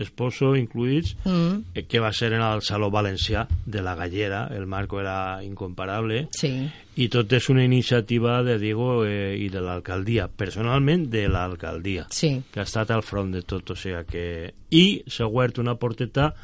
esposo 0.02 0.54
incluïts, 0.56 1.14
mm. 1.24 1.74
eh, 1.74 1.84
que 1.86 2.00
va 2.00 2.12
ser 2.12 2.32
en 2.32 2.42
el 2.44 2.62
Saló 2.66 2.90
Valencià 2.90 3.46
de 3.66 3.82
la 3.82 3.94
Gallera, 3.98 4.46
el 4.54 4.66
marco 4.66 5.00
era 5.00 5.42
incomparable, 5.44 6.26
sí. 6.34 6.52
i 6.96 7.08
tot 7.12 7.32
és 7.36 7.48
una 7.52 7.64
iniciativa 7.64 8.42
de 8.46 8.58
Diego 8.58 9.04
eh, 9.06 9.36
i 9.38 9.48
de 9.52 9.62
l'alcaldia, 9.64 10.28
personalment 10.28 11.08
de 11.10 11.26
l'alcaldia, 11.28 12.06
sí. 12.10 12.36
que 12.52 12.62
ha 12.62 12.68
estat 12.68 12.92
al 12.94 13.04
front 13.06 13.34
de 13.34 13.42
tot, 13.42 13.74
o 13.74 13.78
sigui 13.78 14.04
que... 14.08 14.28
I 14.68 15.02
s'ha 15.08 15.24
obert 15.24 15.58
una 15.58 15.78
porteta 15.80 16.34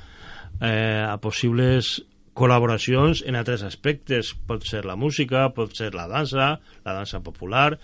eh, 0.60 1.04
a 1.04 1.18
possibles 1.20 1.98
col·laboracions 2.34 3.22
en 3.28 3.38
altres 3.38 3.62
aspectes, 3.62 4.32
pot 4.48 4.64
ser 4.66 4.82
la 4.88 4.96
música, 4.98 5.46
pot 5.54 5.76
ser 5.76 5.92
la 5.94 6.08
dansa, 6.10 6.56
la 6.84 6.96
dansa 6.96 7.20
popular, 7.22 7.76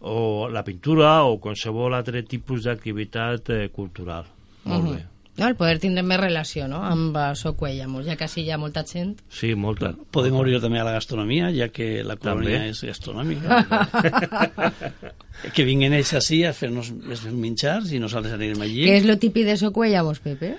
o 0.00 0.48
la 0.52 0.62
pintura 0.62 1.22
o 1.24 1.38
qualsevol 1.40 1.96
altre 1.96 2.22
tipus 2.28 2.66
d'activitat 2.66 3.50
eh, 3.50 3.68
cultural. 3.72 4.35
Molt 4.66 4.82
uh 4.82 4.88
-huh. 4.90 4.96
bé. 4.96 5.16
No, 5.36 5.48
el 5.50 5.56
poder 5.58 5.76
tindre 5.82 6.00
més 6.06 6.16
relació 6.16 6.64
no? 6.66 6.78
amb 6.80 7.16
uh, 7.16 7.34
Socuellamos, 7.36 8.06
ja 8.06 8.14
que 8.16 8.24
sí 8.28 8.46
hi 8.46 8.52
ha 8.54 8.56
molta 8.56 8.86
gent. 8.88 9.18
Sí, 9.28 9.50
molta. 9.54 9.90
Podem 10.10 10.34
obrir 10.40 10.60
també 10.62 10.80
a 10.80 10.86
la 10.86 10.94
gastronomia, 10.94 11.50
ja 11.52 11.68
que 11.68 12.02
la 12.02 12.16
colònia 12.16 12.62
també. 12.62 12.70
és 12.70 12.80
gastronòmica. 12.88 13.58
que 15.54 15.66
vinguin 15.68 15.92
ells 15.92 16.14
així 16.16 16.40
a 16.48 16.54
fer-nos 16.56 16.88
els 16.88 17.26
menjars 17.34 17.92
i 17.92 18.00
nosaltres 18.00 18.32
anirem 18.38 18.64
allí. 18.64 18.86
Què 18.88 18.96
és 19.02 19.04
lo 19.04 19.18
típic 19.20 19.44
de 19.44 19.58
Socuellamos, 19.60 20.24
Pepe? 20.24 20.54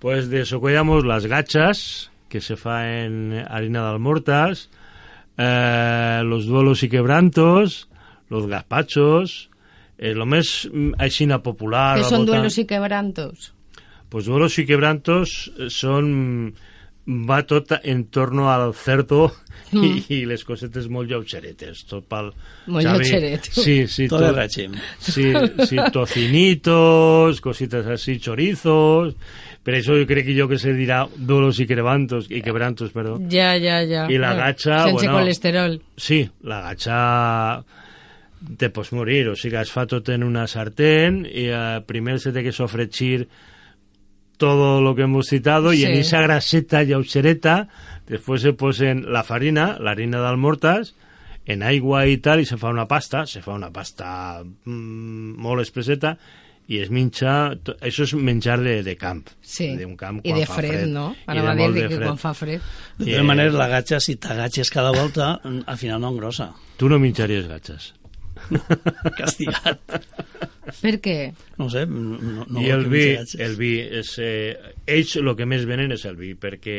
Pues 0.00 0.30
de 0.32 0.46
Socuellamos 0.48 1.04
las 1.04 1.26
gachas, 1.26 2.10
que 2.32 2.40
se 2.40 2.56
fa 2.56 2.88
en 3.04 3.44
harina 3.44 3.84
d'almortas, 3.84 4.70
eh, 5.36 6.22
los 6.24 6.46
duelos 6.46 6.82
y 6.82 6.88
quebrantos, 6.88 7.90
los 8.30 8.46
gazpachos, 8.46 9.51
eh, 9.98 10.14
lo 10.14 10.26
més 10.26 10.68
mm, 10.70 10.98
aixina 11.02 11.40
popular... 11.42 11.96
Què 12.00 12.08
són 12.08 12.26
duelos 12.28 12.58
i 12.58 12.66
quebrantos? 12.68 13.52
Pues 14.12 14.26
duelos 14.28 14.58
y 14.58 14.66
quebrantos 14.68 15.52
son 15.72 16.52
va 17.06 17.42
tot 17.42 17.72
en 17.82 18.04
torno 18.14 18.50
al 18.52 18.74
cerdo 18.74 19.32
mm. 19.72 19.82
i, 19.82 20.04
i 20.14 20.24
les 20.28 20.44
cosetes 20.46 20.86
molt 20.92 21.10
lleugeretes 21.10 21.82
tot 21.90 22.06
pel 22.06 22.30
molt 22.70 22.86
lleugeretes 22.86 23.56
sí, 23.58 23.88
sí, 23.90 24.06
tot, 24.06 24.22
tot 24.22 24.38
el 24.38 24.76
sí, 25.02 25.32
sí, 25.66 25.80
tocinitos 25.92 27.40
cositas 27.42 27.88
así, 27.90 28.20
chorizos 28.22 29.16
per 29.66 29.80
això 29.80 29.98
jo 29.98 30.06
crec 30.06 30.28
que 30.30 30.38
jo 30.38 30.46
que 30.50 30.60
se 30.62 30.74
dirà 30.78 31.04
duelos 31.16 31.58
y 31.58 31.66
quebrantos, 31.66 32.30
y 32.30 32.40
quebrantos 32.42 32.92
perdó. 32.92 33.18
ja, 33.28 33.58
ja, 33.58 33.82
ja 33.82 34.06
i 34.06 34.18
la 34.18 34.34
gacha 34.38 34.84
sense 34.84 35.06
bueno, 35.06 35.18
colesterol 35.18 35.80
sí, 35.96 36.22
la 36.42 36.60
gacha 36.68 37.64
te 38.58 38.70
pots 38.70 38.92
morir, 38.92 39.26
o 39.32 39.36
sigui, 39.38 39.58
es 39.60 39.72
fa 39.72 39.86
tot 39.90 40.08
en 40.12 40.24
una 40.26 40.46
sartén 40.50 41.22
i 41.26 41.48
eh, 41.50 41.80
primer 41.86 42.18
se 42.20 42.32
té 42.34 42.42
que 42.42 42.52
sofregir 42.52 43.28
todo 44.36 44.80
lo 44.82 44.94
que 44.96 45.02
hemos 45.02 45.28
citado 45.28 45.72
sí. 45.72 45.80
y 45.80 45.84
en 45.84 45.92
esa 45.92 46.20
graseta 46.20 46.82
lleugereta 46.82 47.68
después 48.08 48.42
se 48.42 48.52
posen 48.52 49.12
la 49.12 49.22
farina, 49.22 49.78
la 49.78 49.92
harina 49.92 50.18
d'almortas, 50.18 50.94
en 51.46 51.62
aigua 51.62 52.06
i 52.06 52.18
tal, 52.22 52.42
i 52.42 52.46
se 52.46 52.58
fa 52.58 52.70
una 52.70 52.86
pasta, 52.90 53.24
se 53.26 53.42
fa 53.42 53.54
una 53.54 53.70
pasta 53.74 54.42
mmm, 54.42 55.38
molt 55.42 55.62
espesseta, 55.62 56.16
i 56.70 56.78
es 56.82 56.90
menja... 56.94 57.54
Això 57.82 58.06
és 58.06 58.12
menjar 58.14 58.58
de, 58.62 58.76
de 58.86 58.94
camp. 58.98 59.24
Sí, 59.42 59.70
un 59.84 59.96
camp 59.98 60.20
i 60.22 60.34
de 60.34 60.44
fred, 60.46 60.76
fred, 60.76 60.92
no? 60.92 61.08
Anava 61.26 61.54
a 61.54 61.70
dir 61.74 61.88
que 61.90 61.98
quan 62.02 62.20
fa 62.20 62.34
fred. 62.38 62.62
De 62.98 63.08
tota 63.10 63.24
manera, 63.26 63.54
la 63.58 63.70
gatxa, 63.72 63.98
si 64.02 64.16
t'agatxes 64.22 64.70
cada 64.74 64.92
volta, 64.94 65.34
al 65.72 65.80
final 65.80 66.02
no 66.02 66.12
engrossa. 66.14 66.52
Tu 66.78 66.90
no 66.90 67.00
menjaries 67.02 67.50
gatxes. 67.50 67.92
Castigat. 69.18 69.96
Per 70.80 70.94
què? 71.02 71.16
No 71.58 71.68
sé. 71.72 71.84
No, 71.86 72.46
no 72.46 72.62
I 72.62 72.70
el 72.74 72.86
vi, 72.90 73.04
el 73.18 73.56
vi 73.58 73.72
és, 74.00 74.14
eh, 74.22 74.74
ells 74.86 75.16
el 75.20 75.32
que 75.38 75.48
més 75.48 75.66
venen 75.68 75.94
és 75.94 76.06
el 76.08 76.16
vi, 76.20 76.32
perquè, 76.38 76.78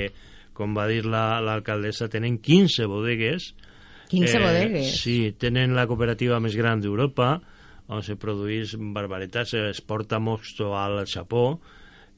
com 0.58 0.76
va 0.78 0.88
dir 0.92 1.04
l'alcaldessa, 1.06 2.08
la, 2.08 2.14
tenen 2.16 2.40
15 2.44 2.88
bodegues. 2.92 3.52
15 4.14 4.38
eh, 4.38 4.42
bodegues? 4.44 4.96
Sí, 5.02 5.18
tenen 5.40 5.76
la 5.78 5.88
cooperativa 5.90 6.42
més 6.44 6.58
gran 6.60 6.84
d'Europa, 6.84 7.36
on 7.94 8.04
se 8.06 8.16
produeix 8.20 8.78
barbaritats, 8.96 9.56
es 9.60 9.82
porta 9.84 10.22
mosto 10.24 10.74
al 10.80 11.04
Japó, 11.10 11.60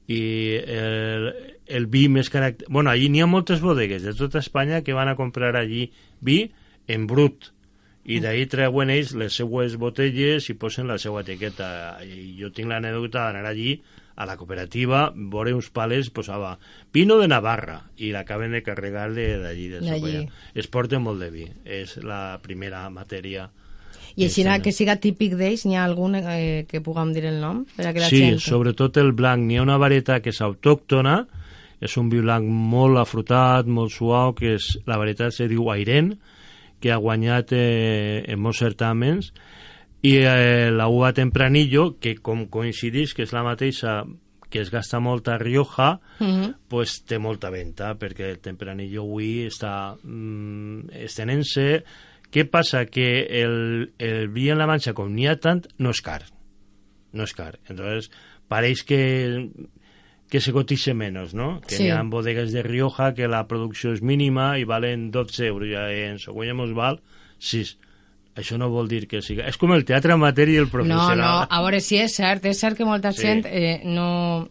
i 0.06 0.22
el, 0.62 1.32
el 1.66 1.88
vi 1.90 2.06
més 2.14 2.30
caràcter... 2.30 2.68
Bueno, 2.70 2.92
allí 2.92 3.10
n'hi 3.10 3.24
ha 3.26 3.30
moltes 3.30 3.64
bodegues 3.64 4.06
de 4.06 4.14
tota 4.14 4.38
Espanya 4.44 4.84
que 4.86 4.94
van 4.94 5.10
a 5.10 5.16
comprar 5.18 5.56
allí 5.58 5.88
vi 6.22 6.44
en 6.88 7.08
brut, 7.10 7.50
i 8.06 8.22
d'ahir 8.22 8.48
treuen 8.52 8.92
ells 8.94 9.16
les 9.18 9.34
seues 9.34 9.78
botelles 9.82 10.50
i 10.52 10.56
posen 10.62 10.90
la 10.92 11.00
seva 11.02 11.24
etiqueta 11.26 11.68
i 12.06 12.36
jo 12.38 12.52
tinc 12.54 12.70
l'anècdota 12.70 13.26
d'anar 13.26 13.50
allí 13.50 13.80
a 14.16 14.24
la 14.30 14.38
cooperativa, 14.40 15.10
veure 15.16 15.52
uns 15.58 15.68
pales 15.76 16.08
posava 16.14 16.54
Pino 16.94 17.18
de 17.20 17.28
Navarra 17.28 17.82
i 17.98 18.14
l'acaben 18.14 18.54
de 18.56 18.62
carregar 18.64 19.10
d'allí 19.12 19.68
de, 19.74 19.82
de 19.82 20.22
es 20.54 20.70
porta 20.72 21.02
molt 21.04 21.20
de 21.20 21.30
vi 21.34 21.50
és 21.66 21.98
la 22.00 22.40
primera 22.44 22.86
matèria 22.90 23.50
i 24.16 24.24
així 24.30 24.46
que 24.64 24.72
siga 24.72 24.96
típic 24.96 25.34
d'ells, 25.36 25.66
n'hi 25.68 25.76
ha 25.76 25.84
algun 25.84 26.16
eh, 26.16 26.64
que 26.70 26.80
puguem 26.80 27.12
dir 27.12 27.26
el 27.28 27.42
nom? 27.42 27.66
Per 27.76 27.84
a 27.90 27.92
que 27.92 28.00
la 28.00 28.08
sí, 28.08 28.22
gent... 28.22 28.40
sobretot 28.40 28.96
el 29.02 29.12
blanc. 29.12 29.44
N'hi 29.44 29.58
ha 29.60 29.66
una 29.66 29.76
varietat 29.82 30.24
que 30.24 30.32
és 30.32 30.40
autòctona, 30.46 31.18
és 31.84 31.98
un 32.00 32.08
vi 32.08 32.22
blanc 32.24 32.48
molt 32.48 33.02
afrutat, 33.02 33.68
molt 33.68 33.92
suau, 33.92 34.32
que 34.38 34.54
és, 34.56 34.70
la 34.88 34.96
varietat 35.02 35.36
se 35.36 35.50
diu 35.52 35.68
Airen, 35.74 36.14
que 36.86 36.92
ha 36.94 37.02
guanyat 37.02 37.50
eh, 37.58 38.22
en 38.30 38.38
molts 38.38 38.60
certàmens 38.62 39.32
i 40.06 40.20
eh, 40.22 40.70
la 40.70 40.86
uva 40.86 41.16
Tempranillo 41.18 41.96
que 41.98 42.14
com 42.22 42.44
coincidís 42.54 43.16
que 43.18 43.26
és 43.26 43.34
la 43.34 43.42
mateixa 43.42 44.04
que 44.54 44.62
es 44.62 44.70
gasta 44.70 45.00
molt 45.02 45.26
a 45.34 45.40
Rioja 45.42 45.96
uh 45.98 46.28
-huh. 46.28 46.52
pues 46.70 47.02
té 47.10 47.18
molta 47.18 47.50
venda 47.50 47.96
perquè 47.98 48.30
el 48.30 48.38
Tempranillo 48.38 49.02
avui 49.02 49.48
està 49.48 49.98
mm, 49.98 50.94
estenent-se 50.94 51.84
què 52.32 52.46
passa? 52.46 52.86
que 52.86 53.26
el, 53.42 53.94
el 53.98 54.28
vi 54.30 54.52
en 54.52 54.60
la 54.60 54.68
manxa 54.68 54.94
com 54.94 55.10
n'hi 55.10 55.26
ha 55.28 55.38
tant 55.38 55.66
no 55.80 55.90
és 55.90 56.02
car 56.02 56.22
no 57.14 57.24
és 57.24 57.34
car 57.34 57.58
entonces 57.68 58.12
pareix 58.48 58.84
que 58.84 59.50
que 60.30 60.42
se 60.42 60.52
cotice 60.52 60.94
menos, 60.94 61.34
¿no? 61.34 61.62
Que 61.68 61.76
sí. 61.76 61.84
hi 61.86 61.90
ha 61.90 62.02
bodegues 62.04 62.52
de 62.52 62.64
Rioja 62.64 63.14
que 63.14 63.28
la 63.30 63.46
producció 63.48 63.94
és 63.94 64.02
mínima 64.02 64.56
i 64.60 64.66
valen 64.66 65.12
12 65.14 65.46
euros, 65.48 65.70
i 65.70 66.06
en 66.10 66.20
Soguellamos 66.20 66.74
val 66.74 67.02
6. 67.40 67.78
Això 68.36 68.58
no 68.60 68.68
vol 68.68 68.90
dir 68.92 69.06
que 69.08 69.22
siga... 69.24 69.46
És 69.48 69.56
com 69.56 69.72
el 69.72 69.86
teatre 69.88 70.12
amateur 70.12 70.50
i 70.52 70.58
el 70.60 70.68
professional. 70.68 71.16
No, 71.16 71.24
no, 71.24 71.48
a 71.48 71.62
veure, 71.64 71.80
si 71.80 72.02
és 72.02 72.18
cert, 72.18 72.44
és 72.50 72.60
cert 72.60 72.76
que 72.76 72.88
molta 72.88 73.14
sí. 73.16 73.24
gent 73.24 73.46
eh, 73.48 73.80
no... 73.88 74.50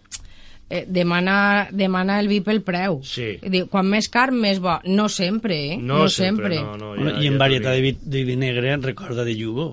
Eh, 0.73 0.87
demana, 0.89 1.69
demana 1.71 2.17
el 2.23 2.31
vi 2.31 2.39
pel 2.41 2.63
preu. 2.65 3.03
Sí. 3.05 3.35
Diu, 3.53 3.67
quan 3.69 3.85
més 3.85 4.09
car, 4.09 4.31
més 4.33 4.63
bo. 4.65 4.79
No 4.89 5.11
sempre, 5.13 5.59
eh? 5.75 5.77
No, 5.77 6.07
no 6.07 6.09
sempre. 6.09 6.57
sempre. 6.57 6.63
No, 6.65 6.79
no, 6.81 6.95
ja, 6.97 7.19
I 7.21 7.29
en 7.29 7.37
ja 7.37 7.43
varietat 7.45 7.77
de 7.77 7.83
vi, 7.85 7.93
de 8.01 8.25
vi 8.25 8.39
negre 8.41 8.79
recorda 8.81 9.27
de 9.29 9.37
Yugo. 9.37 9.69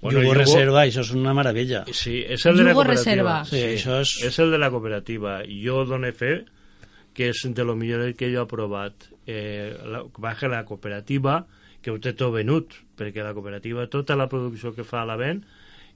Bueno, 0.00 0.22
Yugo, 0.22 0.34
Reserva, 0.38 0.84
això 0.84 1.02
és 1.02 1.10
una 1.16 1.34
meravella. 1.34 1.82
Sí, 1.90 2.20
és 2.22 2.44
el 2.46 2.60
de 2.60 2.68
la 2.68 2.70
Yugo 2.70 2.84
cooperativa. 2.84 3.40
Reserva. 3.40 3.40
Sí, 3.50 3.62
això 3.74 3.98
és... 4.04 4.14
És 4.28 4.38
el 4.44 4.54
de 4.54 4.60
la 4.62 4.70
cooperativa. 4.70 5.40
Jo 5.50 5.82
dono 5.88 6.12
fe 6.14 6.44
que 7.18 7.32
és 7.32 7.40
de 7.50 7.64
lo 7.66 7.74
millor 7.74 8.12
que 8.14 8.28
jo 8.30 8.44
he 8.44 8.50
provat. 8.50 9.08
Eh, 9.26 9.74
la, 9.90 10.04
baja 10.22 10.46
la 10.46 10.62
cooperativa, 10.64 11.40
que 11.82 11.90
ho 11.90 11.98
té 11.98 12.12
tot 12.14 12.30
venut, 12.36 12.76
perquè 12.98 13.24
la 13.26 13.34
cooperativa, 13.34 13.88
tota 13.90 14.14
la 14.14 14.28
producció 14.30 14.70
que 14.76 14.86
fa 14.86 15.02
la 15.08 15.16
ven, 15.18 15.42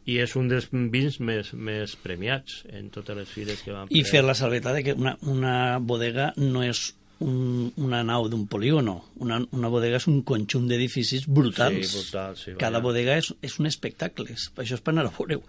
i 0.02 0.18
és 0.18 0.34
un 0.34 0.48
dels 0.50 0.66
vins 0.72 1.20
més, 1.22 1.52
més 1.54 1.94
premiats 2.02 2.64
en 2.74 2.88
totes 2.90 3.16
les 3.20 3.30
fires 3.30 3.62
que 3.62 3.70
van 3.70 3.86
I 3.94 4.02
fer 4.02 4.24
la 4.26 4.34
salveta 4.34 4.72
de 4.74 4.82
que 4.82 4.96
una, 4.98 5.14
una 5.30 5.78
bodega 5.78 6.32
no 6.42 6.64
és 6.66 6.88
un, 7.22 7.70
una 7.80 8.02
nau 8.06 8.26
d'un 8.28 8.46
polígono. 8.50 8.98
Una, 9.22 9.38
una 9.54 9.70
bodega 9.72 10.00
és 10.00 10.06
un 10.10 10.20
conjunt 10.26 10.66
d'edificis 10.70 11.24
brutals. 11.28 11.86
Sí, 11.88 11.98
brutal, 12.02 12.36
sí, 12.36 12.54
Cada 12.58 12.78
vaja. 12.80 12.84
bodega 12.88 13.16
és, 13.22 13.32
és 13.42 13.58
un 13.62 13.70
espectacle. 13.70 14.34
Això 14.34 14.76
és 14.78 14.82
per 14.84 14.92
anar 14.94 15.06
a 15.08 15.12
veure-ho. 15.14 15.42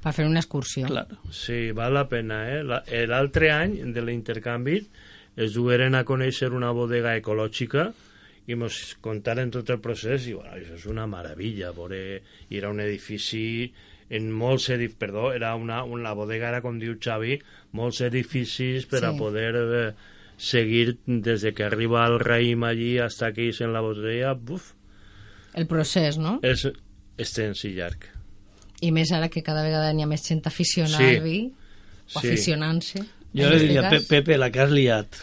Per 0.00 0.12
fer 0.16 0.24
una 0.28 0.40
excursió. 0.40 0.86
Clar. 0.88 1.06
Sí, 1.36 1.72
val 1.76 1.92
la 1.96 2.06
pena, 2.08 2.42
eh? 2.54 2.62
La- 2.64 2.82
L'altre 3.10 3.50
any 3.52 3.74
de 3.92 4.00
l'intercanvi 4.06 4.78
es 5.36 5.52
dueren 5.56 5.94
a 5.94 6.04
conèixer 6.08 6.52
una 6.56 6.70
bodega 6.76 7.12
ecològica 7.18 7.90
i 8.48 8.56
ens 8.56 8.96
contaren 9.04 9.50
tot 9.52 9.68
el 9.70 9.78
procés 9.84 10.24
i 10.26 10.32
bueno, 10.34 10.54
això 10.56 10.74
és 10.78 10.86
una 10.90 11.04
meravella 11.06 11.70
veure, 11.76 12.22
i 12.48 12.56
era 12.58 12.70
un 12.72 12.80
edifici 12.80 13.70
en 14.10 14.30
molts 14.34 14.70
edificis, 14.74 14.98
perdó, 14.98 15.28
era 15.36 15.52
una, 15.54 15.84
una 15.84 16.14
bodega 16.18 16.48
era 16.48 16.62
com 16.64 16.80
diu 16.80 16.96
Xavi, 16.98 17.36
molts 17.78 18.00
edificis 18.02 18.88
per 18.90 19.04
a 19.04 19.12
Sí. 19.12 19.18
poder 19.20 19.52
eh, 19.60 19.92
seguir 20.40 20.96
des 21.04 21.42
de 21.44 21.52
que 21.52 21.66
arriba 21.66 22.06
el 22.08 22.16
raïm 22.22 22.64
allí 22.64 22.94
hasta 22.98 23.28
que 23.36 23.50
és 23.52 23.60
en 23.60 23.74
la 23.76 23.82
bodega, 23.84 24.32
buf, 24.34 24.72
El 25.52 25.66
procés, 25.68 26.16
no? 26.16 26.38
és 26.46 26.64
extens 27.20 27.64
i 27.68 27.74
llarg. 27.76 28.06
I 28.80 28.92
més 28.96 29.10
ara 29.12 29.28
que 29.28 29.42
cada 29.44 29.62
vegada 29.66 29.90
n'hi 29.92 30.06
ha 30.06 30.08
més 30.08 30.22
gent 30.24 30.40
aficionada 30.48 30.96
Sí. 30.96 31.16
al 31.16 31.22
vi, 31.26 31.40
o 32.14 32.20
Sí. 32.20 32.26
aficionant-se. 32.28 33.02
Jo 33.36 33.46
En 33.46 33.52
li 33.52 33.58
diria. 33.66 33.88
Pe 33.90 34.00
Pepe, 34.08 34.38
la 34.38 34.48
que 34.50 34.60
has 34.64 34.70
liat. 34.70 35.20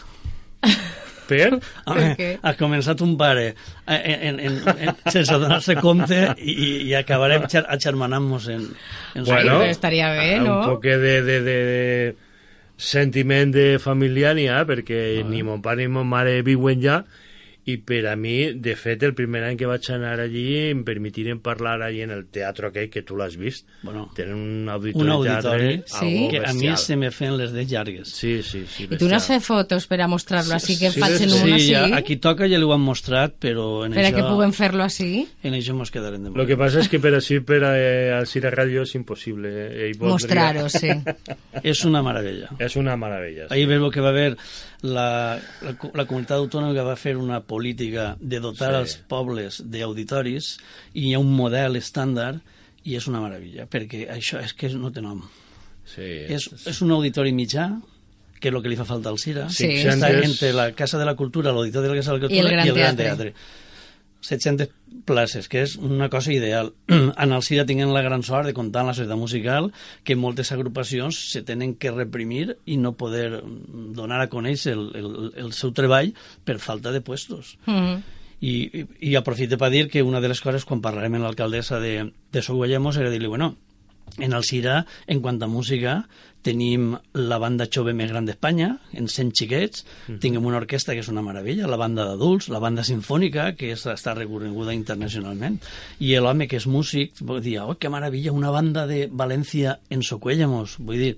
Per? 1.28 1.58
Home, 1.84 2.14
què? 2.16 2.28
has 2.40 2.56
començat 2.56 3.02
un 3.04 3.10
pare 3.20 3.50
eh, 3.52 3.98
en, 4.30 4.38
en, 4.40 4.54
en, 4.64 4.94
sense 5.12 5.34
donar-se 5.36 5.74
compte 5.76 6.22
i, 6.40 6.54
i 6.88 6.94
acabarem 6.96 7.44
xer 7.52 7.66
agermanant-nos 7.68 8.46
en, 8.54 8.62
en 9.14 9.26
Bueno, 9.28 9.58
estaria 9.68 10.08
bé, 10.16 10.38
un 10.40 10.46
no? 10.48 10.54
poc 10.64 10.86
de, 10.88 10.96
de, 11.02 11.40
de, 11.44 11.58
de 11.68 12.16
sentiment 12.78 13.50
de 13.52 13.76
familiar 13.82 14.36
n'hi 14.38 14.46
ha, 14.48 14.62
perquè 14.64 15.24
ni 15.26 15.42
mon 15.42 15.60
pare 15.60 15.82
ni 15.82 15.92
mon 15.92 16.06
mare 16.06 16.38
viuen 16.46 16.80
ja, 16.80 17.02
i 17.68 17.76
per 17.84 18.00
a 18.08 18.14
mi, 18.16 18.54
de 18.56 18.72
fet, 18.80 19.02
el 19.04 19.12
primer 19.12 19.42
any 19.44 19.58
que 19.60 19.66
vaig 19.68 19.84
anar 19.92 20.14
allí 20.24 20.70
em 20.70 20.80
permitiren 20.86 21.40
parlar 21.44 21.82
allí 21.84 22.00
en 22.06 22.10
el 22.14 22.22
teatre 22.32 22.70
aquell 22.70 22.88
que 22.88 23.02
tu 23.04 23.16
l'has 23.18 23.36
vist. 23.36 23.66
Bueno, 23.82 24.06
Tenen 24.16 24.34
un 24.40 24.68
auditori, 24.72 25.04
un 25.04 25.10
auditori 25.12 25.68
teatre, 25.82 25.82
Sí. 25.86 26.28
que 26.30 26.38
a 26.38 26.52
mi 26.54 26.68
bestial. 26.70 26.78
se 26.78 26.96
me 26.96 27.10
feien 27.10 27.36
les 27.36 27.52
de 27.52 27.66
llargues. 27.66 28.08
Sí, 28.08 28.42
sí, 28.42 28.64
sí. 28.66 28.86
I 28.90 28.96
tu 28.96 29.08
no 29.08 29.16
has 29.16 29.26
fet 29.28 29.42
fotos 29.44 29.86
per 29.86 30.00
a 30.00 30.08
mostrar-lo 30.08 30.54
així, 30.54 30.78
que 30.78 30.90
sí, 30.90 31.00
facin 31.00 31.28
sí, 31.28 31.36
una 31.36 31.44
sí, 31.44 31.52
així? 31.58 31.72
ja, 31.74 31.96
aquí 31.98 32.16
toca 32.16 32.48
ja 32.48 32.56
li 32.58 32.64
ho 32.64 32.72
han 32.72 32.80
mostrat, 32.80 33.36
però 33.38 33.84
en 33.84 33.92
Per 33.92 34.04
a 34.04 34.08
això, 34.08 34.16
que 34.16 34.22
puguem 34.30 34.52
fer-lo 34.56 34.82
així? 34.84 35.26
en 35.42 35.54
això 35.54 35.74
mos 35.74 35.90
quedarem 35.90 36.24
de 36.24 36.30
Lo 36.30 36.46
que 36.46 36.56
passa 36.56 36.80
és 36.80 36.88
que 36.88 36.98
per 37.00 37.12
així, 37.14 37.40
per 37.40 37.60
a, 37.64 37.74
al 38.18 38.26
Cira 38.26 38.50
Ràdio 38.50 38.82
és 38.88 38.94
impossible. 38.94 39.48
Eh, 39.48 39.92
voldria- 39.98 40.14
Mostrar-ho, 40.16 40.68
sí. 40.70 40.88
És 41.62 41.84
una 41.84 42.02
meravella. 42.02 42.48
És 42.58 42.76
una 42.76 42.96
meravella. 42.96 43.48
sí. 43.48 43.54
Ahir 43.54 43.66
veu 43.68 43.90
que 43.90 44.00
va 44.00 44.08
haver 44.10 44.36
la, 44.82 45.38
la, 45.62 45.72
la 45.94 46.04
comunitat 46.06 46.38
autònoma 46.38 46.72
que 46.72 46.82
va 46.86 46.94
fer 46.96 47.16
una 47.18 47.40
política 47.58 48.12
de 48.20 48.38
dotar 48.40 48.70
Sí. 48.72 48.78
els 48.84 48.96
pobles 49.10 49.60
d'auditoris 49.66 50.54
i 50.94 51.08
hi 51.10 51.12
ha 51.14 51.20
un 51.20 51.34
model 51.36 51.76
estàndard 51.82 52.40
i 52.88 52.94
és 52.96 53.06
una 53.10 53.20
meravella, 53.20 53.66
perquè 53.68 54.06
això 54.14 54.40
és 54.40 54.54
que 54.56 54.70
no 54.78 54.92
té 54.94 55.02
nom. 55.04 55.20
Sí, 55.88 56.04
És, 56.28 56.48
és 56.68 56.82
un 56.84 56.90
auditori 56.94 57.32
mitjà, 57.32 57.66
que 58.38 58.48
és 58.50 58.54
el 58.54 58.62
que 58.62 58.68
li 58.70 58.76
fa 58.78 58.84
falta 58.86 59.10
al 59.10 59.18
Cira. 59.18 59.48
Sí. 59.50 59.66
Està 59.82 60.08
500 60.12 60.28
entre 60.30 60.52
la 60.54 60.66
Casa 60.78 60.98
de 61.00 61.04
la 61.08 61.16
Cultura, 61.18 61.50
l'Auditori 61.52 61.88
de 61.88 61.94
la 61.94 61.98
Casa 62.00 62.12
de 62.14 62.18
la 62.18 62.20
I 62.22 62.26
el 62.26 62.30
Cultura 62.30 62.52
Gran 62.54 62.66
Gran 62.76 62.96
Teatre. 62.96 63.32
Teatre. 63.32 63.34
700 64.20 64.68
places, 65.08 65.48
que 65.48 65.62
és 65.64 65.76
una 65.80 66.10
cosa 66.12 66.32
ideal. 66.34 66.72
en 66.92 67.32
el 67.32 67.44
Cira 67.46 67.64
tinguem 67.68 67.94
la 67.94 68.04
gran 68.04 68.22
sort 68.26 68.46
de 68.48 68.54
comptar 68.56 68.84
amb 68.84 68.92
la 68.92 68.96
societat 68.98 69.18
musical 69.18 69.72
que 70.04 70.16
moltes 70.16 70.52
agrupacions 70.52 71.18
se 71.32 71.42
tenen 71.48 71.74
que 71.80 71.94
reprimir 71.94 72.58
i 72.66 72.76
no 72.76 72.94
poder 73.00 73.40
mm, 73.40 73.92
donar 73.96 74.20
a 74.22 74.30
conèixer 74.32 74.76
el, 74.76 74.86
el, 75.00 75.10
el 75.46 75.52
seu 75.56 75.72
treball 75.72 76.12
per 76.44 76.60
falta 76.62 76.92
de 76.92 77.00
puestos. 77.00 77.56
Mm 77.66 77.80
-hmm. 77.80 78.02
I, 78.40 78.52
i, 78.70 78.84
i 79.10 79.16
aprofite 79.18 79.58
per 79.58 79.70
dir 79.70 79.88
que 79.90 80.02
una 80.02 80.20
de 80.20 80.28
les 80.28 80.40
coses, 80.40 80.64
quan 80.64 80.80
parlarem 80.80 81.14
amb 81.14 81.24
l'alcaldessa 81.24 81.80
de, 81.80 82.12
de 82.30 82.42
Soguellemos, 82.42 82.96
era 82.96 83.10
dir-li, 83.10 83.26
bueno, 83.26 83.56
en 84.16 84.32
el 84.32 84.44
Cira, 84.44 84.84
en 85.06 85.20
quant 85.20 85.42
a 85.42 85.50
música, 85.50 86.02
tenim 86.48 86.92
la 87.18 87.38
banda 87.42 87.66
jove 87.68 87.92
més 87.96 88.10
gran 88.12 88.26
d'Espanya, 88.28 88.70
en 88.96 89.08
100 89.10 89.32
xiquets, 89.36 89.84
tinguem 90.22 90.46
una 90.46 90.60
orquestra 90.60 90.94
que 90.94 91.02
és 91.02 91.10
una 91.10 91.24
meravella, 91.24 91.68
la 91.70 91.78
banda 91.80 92.06
d'adults, 92.06 92.48
la 92.52 92.60
banda 92.62 92.84
sinfònica, 92.86 93.50
que 93.58 93.72
és, 93.74 93.84
està 93.90 94.14
reconeguda 94.16 94.74
internacionalment, 94.76 95.58
i 95.98 96.14
l'home 96.16 96.48
que 96.48 96.60
és 96.60 96.68
músic, 96.70 97.18
vol 97.20 97.42
dir, 97.44 97.58
oh, 97.64 97.74
que 97.78 97.90
meravella, 97.92 98.32
una 98.32 98.52
banda 98.54 98.86
de 98.88 99.06
València 99.10 99.78
en 99.90 100.04
Socuéllamos, 100.06 100.78
vull 100.78 101.02
dir, 101.02 101.14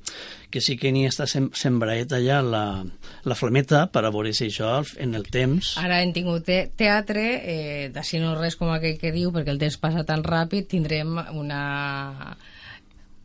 que 0.51 0.63
sí 0.65 0.75
que 0.81 0.91
n'hi 0.91 1.05
està 1.07 1.29
sem 1.31 1.51
sembraeta 1.55 2.19
ja 2.25 2.41
la, 2.43 2.83
la 3.23 3.37
flameta 3.39 3.85
per 3.93 4.03
a 4.03 4.11
veure 4.11 4.33
si 4.35 4.49
això 4.49 4.81
en 4.99 5.15
el 5.15 5.29
temps... 5.31 5.77
Ara 5.79 6.01
hem 6.03 6.15
tingut 6.17 6.49
te 6.49 6.65
teatre, 6.81 7.27
eh, 7.39 7.91
d'així 7.95 8.19
no 8.19 8.35
res 8.39 8.59
com 8.59 8.73
aquell 8.75 8.99
que 8.99 9.13
diu, 9.15 9.31
perquè 9.35 9.55
el 9.55 9.61
temps 9.63 9.79
passa 9.79 10.07
tan 10.09 10.27
ràpid, 10.27 10.67
tindrem 10.73 11.21
una... 11.39 11.61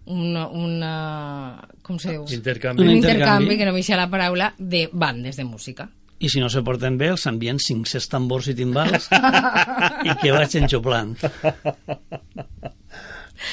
una, 0.05 0.47
una 0.47 1.67
com 1.81 1.97
se 1.99 2.11
diu? 2.11 2.25
Intercanvi. 2.31 2.81
Un 2.83 2.89
intercanvi, 2.89 3.15
intercanvi. 3.17 3.57
que 3.57 3.65
no 3.65 3.73
m'hixa 3.73 3.95
la 3.97 4.09
paraula, 4.09 4.53
de 4.57 4.89
bandes 4.91 5.35
de 5.37 5.43
música. 5.45 5.89
i 6.17 6.29
si 6.31 6.39
no 6.39 6.47
se 6.49 6.61
porten 6.63 6.95
bé 6.97 7.09
els 7.11 7.25
envien 7.27 7.57
500 7.59 8.05
tambors 8.07 8.47
i 8.47 8.53
timbals 8.55 9.09
i 9.11 10.13
que 10.21 10.31
vagin 10.31 10.63
xuplant 10.71 11.17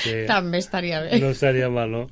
Sí. 0.03 0.13
També 0.29 0.59
estaria 0.63 1.01
bé. 1.03 1.19
No 1.21 1.31
estaría 1.31 1.69
mal, 1.69 1.91
¿no? 1.91 2.07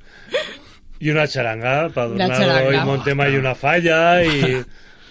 Y 0.99 1.11
una 1.11 1.27
charanga 1.29 1.89
para 1.95 2.09
Una 2.09 2.25
adornarlo 2.27 2.47
charanga. 2.47 2.83
y 2.83 2.87
montem 2.87 3.21
ahí 3.21 3.37
una 3.37 3.55
falla 3.55 4.25
y 4.25 4.65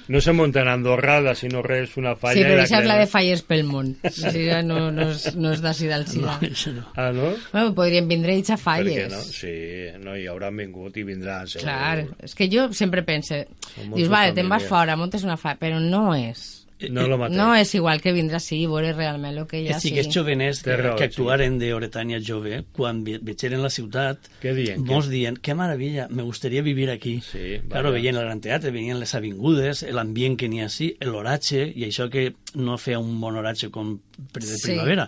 no 0.10 0.20
se 0.22 0.34
monta 0.34 0.62
en 0.64 0.68
Andorrada, 0.68 1.36
sino 1.38 1.62
res 1.62 1.96
una 1.98 2.16
falla. 2.18 2.36
Sí, 2.36 2.44
però 2.44 2.64
això 2.66 2.80
és 2.82 2.88
la 2.90 2.98
de 2.98 3.08
Falles 3.08 3.44
pel 3.46 3.64
món. 3.70 3.94
Sí, 4.10 4.48
no, 4.66 4.90
no, 4.92 5.10
és, 5.14 5.30
no 5.38 5.54
és 5.54 5.62
d'ací 5.64 5.88
del 5.88 6.06
Sira. 6.10 6.36
no, 6.42 6.50
això 6.50 6.74
no. 6.76 6.84
Ah, 6.98 7.12
no? 7.16 7.32
Bueno, 7.54 7.74
podríem 7.78 8.10
vindre 8.10 8.34
ells 8.36 8.50
a 8.50 8.58
Per 8.58 8.64
què 8.64 8.66
Falles. 8.66 9.14
no? 9.14 9.22
Sí, 9.24 9.56
no, 10.04 10.18
i 10.18 10.26
hauran 10.28 10.58
vingut 10.58 10.98
i 10.98 11.06
vindran, 11.08 11.48
segur. 11.48 11.68
Clar, 11.68 12.06
és 12.26 12.34
que 12.36 12.50
jo 12.52 12.68
sempre 12.74 13.06
pense, 13.08 13.46
dius, 13.94 14.10
vale, 14.10 14.34
te'n 14.34 14.50
vas 14.50 14.66
fora, 14.68 14.98
muntes 15.00 15.24
una 15.24 15.38
fa, 15.38 15.56
però 15.62 15.80
no 15.80 16.10
és. 16.18 16.59
No 16.90 17.08
lo 17.08 17.18
mateix. 17.20 17.38
No 17.38 17.54
és 17.56 17.74
igual 17.76 18.00
que 18.00 18.14
vindre 18.16 18.38
així 18.38 18.62
i 18.64 18.68
veure 18.72 18.94
realment 18.94 19.38
el 19.38 19.48
que 19.48 19.60
hi 19.60 19.66
que 19.68 19.74
ha 19.76 19.80
sí 19.84 19.92
que 19.92 20.00
els 20.06 20.14
joveners 20.16 20.62
que, 20.64 20.78
raó, 20.78 20.96
que 20.96 21.04
sí. 21.06 21.10
actuaren 21.12 21.58
de 21.60 21.74
Oretania 21.74 22.20
jove 22.26 22.64
quan 22.72 23.04
ve- 23.04 23.20
vegeren 23.22 23.62
la 23.62 23.70
ciutat 23.70 24.30
Què 24.42 24.54
dient? 24.56 24.86
molts 24.88 25.10
dient, 25.12 25.38
qué 25.44 25.54
maravilla, 25.54 26.08
me 26.10 26.24
gustaría 26.24 26.62
vivir 26.62 26.90
aquí 26.90 27.20
Sí, 27.22 27.60
claro, 27.68 27.92
veien 27.92 28.16
el 28.16 28.24
Gran 28.24 28.40
Teatre, 28.42 28.72
venien 28.72 29.00
les 29.00 29.14
avingudes 29.16 29.84
l'ambient 29.92 30.38
que 30.38 30.48
n'hi 30.48 30.62
ha 30.62 30.66
així, 30.72 30.94
l'oratge 31.02 31.66
i 31.76 31.84
això 31.90 32.10
que 32.10 32.34
no 32.56 32.78
feia 32.78 33.00
un 33.00 33.20
bon 33.20 33.36
oratge 33.36 33.70
com 33.70 34.00
de 34.34 34.42
Sí. 34.58 34.68
primavera 34.72 35.08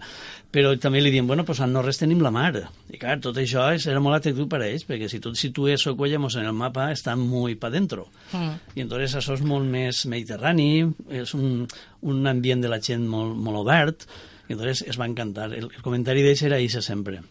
però 0.52 0.74
també 0.80 1.00
li 1.00 1.12
diuen, 1.12 1.28
bueno, 1.28 1.46
pues 1.46 1.62
a 1.62 1.68
Norres 1.68 1.98
tenim 1.98 2.20
la 2.22 2.32
mar 2.32 2.52
i 2.92 2.98
clar, 2.98 3.20
tot 3.24 3.38
això 3.38 3.70
és, 3.74 3.86
era 3.88 4.00
molt 4.04 4.18
atractiu 4.18 4.48
per 4.52 4.62
a 4.62 4.68
ells 4.68 4.84
perquè 4.88 5.08
si 5.10 5.20
tu 5.20 5.30
et 5.32 5.36
situes 5.40 5.82
Socuellamos 5.84 6.36
en 6.36 6.46
el 6.46 6.54
mapa 6.54 6.90
està 6.92 7.16
molt 7.16 7.60
pa 7.60 7.70
dentro 7.70 8.10
Mm. 8.34 8.52
i 8.76 8.82
entonces 8.82 9.16
això 9.16 9.34
és 9.34 9.42
molt 9.42 9.66
més 9.66 10.06
mediterrani, 10.06 10.92
és 11.10 11.34
un, 11.34 11.68
un 12.02 12.28
ambient 12.28 12.62
de 12.62 12.70
la 12.70 12.80
gent 12.82 13.08
molt, 13.08 13.36
molt 13.36 13.58
obert, 13.58 14.04
y 14.50 14.54
entonces 14.54 14.82
es 14.88 15.00
va 15.00 15.06
a 15.06 15.08
encantar. 15.08 15.54
El, 15.54 15.66
el 15.76 15.82
comentari 15.82 16.22
d'ells 16.24 16.42
era 16.44 16.58
ese 16.60 16.82
sempre. 16.82 17.22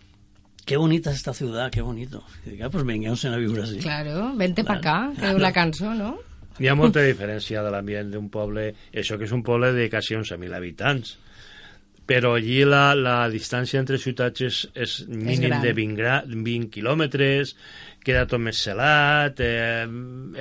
Qué 0.65 0.77
bonita 0.77 1.11
esta 1.11 1.35
ciudad, 1.35 1.71
qué 1.71 1.81
bonito. 1.83 2.23
I 2.47 2.51
dic, 2.51 2.63
ah, 2.63 2.71
pues 2.71 2.85
venguemos 2.85 3.25
a 3.25 3.37
viure 3.37 3.63
així. 3.63 3.79
Claro, 3.79 4.33
vente 4.37 4.63
pa 4.65 4.75
acá, 4.79 5.13
que 5.19 5.27
diu 5.29 5.39
la 5.39 5.53
cançó, 5.53 5.93
no? 5.95 6.19
Hi 6.61 6.69
ha 6.69 6.75
molta 6.75 7.01
diferència 7.05 7.63
de 7.65 7.71
l'ambient 7.73 8.11
d'un 8.13 8.29
poble, 8.31 8.75
això 8.95 9.17
que 9.19 9.25
és 9.25 9.33
un 9.33 9.43
poble 9.43 9.73
de 9.73 9.89
quasi 9.91 10.15
11.000 10.15 10.55
habitants, 10.55 11.19
però 12.11 12.33
allí 12.35 12.65
la, 12.67 12.91
la 12.99 13.29
distància 13.31 13.79
entre 13.79 14.01
ciutats 14.03 14.43
és, 14.43 14.57
és 14.75 14.97
mínim 15.07 15.53
gran. 15.53 15.63
de 15.63 15.71
20, 15.77 15.95
gra 15.95 16.17
20 16.27 16.67
quilòmetres, 16.75 17.55
queda 18.03 18.25
tot 18.27 18.43
més 18.43 18.59
celat, 18.65 19.39
eh, 19.45 19.87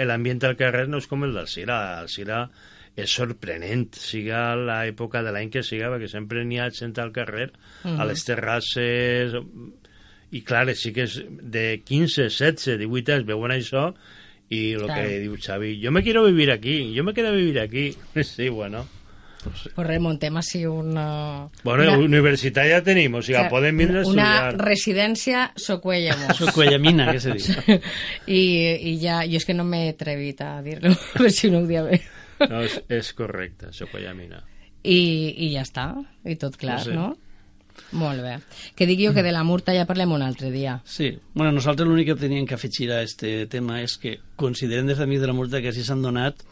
l'ambient 0.10 0.42
al 0.50 0.58
carrer 0.58 0.88
no 0.90 0.98
és 0.98 1.06
com 1.12 1.28
el 1.28 1.38
del 1.38 1.52
Cira, 1.52 1.78
el 2.02 2.10
Cira 2.10 2.42
és 2.98 3.14
sorprenent, 3.14 3.86
siga 4.02 4.56
l'època 4.58 5.22
de 5.22 5.36
l'any 5.36 5.54
que 5.54 5.62
siga, 5.64 5.94
perquè 5.94 6.10
sempre 6.10 6.42
n'hi 6.42 6.58
ha 6.58 6.72
gent 6.74 6.98
al 6.98 7.14
carrer, 7.14 7.52
a 7.86 8.08
les 8.10 8.26
terrasses, 8.26 9.38
i 10.34 10.42
clar, 10.46 10.66
sí 10.74 10.90
que 10.96 11.06
és 11.06 11.22
de 11.30 11.68
15, 11.86 12.32
16, 12.34 12.80
18 12.82 13.20
anys 13.20 13.30
veuen 13.30 13.54
això 13.54 13.92
i 14.50 14.72
el 14.74 14.90
que 14.90 15.10
diu 15.22 15.38
Xavi, 15.38 15.76
yo 15.78 15.94
me 15.94 16.02
quiero 16.02 16.26
vivir 16.26 16.50
aquí, 16.50 16.96
yo 16.96 17.06
me 17.06 17.14
quiero 17.14 17.32
vivir 17.38 17.60
aquí. 17.62 17.92
Sí, 18.24 18.50
bueno. 18.50 18.88
Pues, 19.44 19.70
Pues 19.76 19.88
remontem 19.88 20.36
així 20.36 20.66
una... 20.68 21.48
Bueno, 21.64 21.84
una, 21.86 21.98
universitat 22.04 22.68
ja 22.68 22.82
tenim, 22.84 23.14
o 23.16 23.22
sigui, 23.24 23.38
o 23.38 23.44
sea, 23.46 23.50
poden 23.50 23.78
vindre 23.80 24.02
a 24.02 24.08
una 24.10 24.26
estudiar. 24.50 24.58
residència 24.60 25.44
Socuellamos. 25.56 26.34
Això 26.34 26.52
Cuellamina, 26.54 27.06
que 27.14 27.22
se 27.24 27.38
diu. 27.38 27.80
I, 28.28 28.42
I 28.92 28.98
ja, 29.00 29.22
jo 29.24 29.40
és 29.40 29.48
que 29.48 29.56
no 29.56 29.64
m'he 29.64 29.86
atrevit 29.94 30.42
a 30.44 30.58
dir-lo, 30.66 30.92
a 31.16 31.18
veure 31.22 31.32
si 31.32 31.52
no 31.54 31.64
ho 31.64 31.68
dia 31.70 31.86
bé. 31.88 32.02
No, 32.50 32.60
és, 32.68 32.82
és 32.92 33.14
correcte, 33.16 33.72
Socollamina. 33.76 34.44
I, 34.84 35.00
I 35.48 35.50
ja 35.56 35.64
està, 35.64 35.88
i 36.28 36.36
tot 36.40 36.56
clar, 36.60 36.82
No 36.84 36.86
sé. 36.86 36.94
no? 36.96 37.10
Molt 37.96 38.20
bé. 38.20 38.34
Que 38.76 38.84
dic 38.90 39.00
jo 39.06 39.14
que 39.16 39.24
de 39.24 39.32
la 39.32 39.46
Murta 39.48 39.72
ja 39.72 39.86
parlem 39.88 40.12
un 40.12 40.22
altre 40.22 40.50
dia. 40.52 40.82
Sí, 40.84 41.14
bueno, 41.34 41.54
nosaltres 41.56 41.88
l'únic 41.88 42.10
que 42.12 42.16
teníem 42.20 42.44
que 42.46 42.58
afegir 42.60 42.90
a 42.92 43.00
este 43.08 43.46
tema 43.48 43.80
és 43.80 43.96
que 43.98 44.18
considerem 44.36 44.88
des 44.92 45.00
d'Amics 45.00 45.24
de 45.24 45.30
la 45.32 45.36
Murta 45.38 45.62
que 45.64 45.72
així 45.72 45.86
s'han 45.88 46.04
donat 46.04 46.44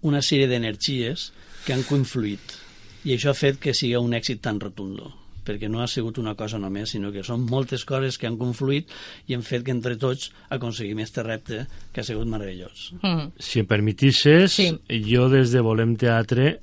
una 0.00 0.22
sèrie 0.24 0.48
d'energies 0.48 1.26
que 1.66 1.74
han 1.76 1.82
confluït 1.88 2.58
i 3.04 3.14
això 3.16 3.32
ha 3.32 3.38
fet 3.38 3.58
que 3.62 3.72
sigui 3.76 3.96
un 3.96 4.12
èxit 4.16 4.42
tan 4.44 4.60
rotundo 4.60 5.12
perquè 5.44 5.70
no 5.72 5.80
ha 5.82 5.86
sigut 5.88 6.18
una 6.20 6.34
cosa 6.36 6.58
només, 6.60 6.90
sinó 6.92 7.08
que 7.10 7.24
són 7.26 7.46
moltes 7.48 7.82
coses 7.88 8.18
que 8.20 8.28
han 8.28 8.36
confluït 8.38 8.90
i 9.26 9.34
han 9.34 9.42
fet 9.42 9.64
que 9.66 9.72
entre 9.72 9.96
tots 9.98 10.28
aconseguim 10.52 11.00
este 11.02 11.24
repte 11.26 11.64
que 11.92 12.02
ha 12.02 12.04
sigut 12.06 12.28
meravellós. 12.28 12.90
Mm. 13.00 13.32
Si 13.40 13.62
em 13.62 13.66
permetisses, 13.66 14.52
Sí. 14.52 14.68
jo 15.08 15.28
des 15.32 15.50
de 15.50 15.62
Volem 15.64 15.96
Teatre 15.96 16.60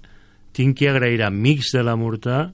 tinc 0.53 0.77
que 0.77 0.89
agrair 0.89 1.23
a 1.23 1.27
amics 1.27 1.73
de 1.73 1.83
la 1.83 1.95
Murta 1.97 2.53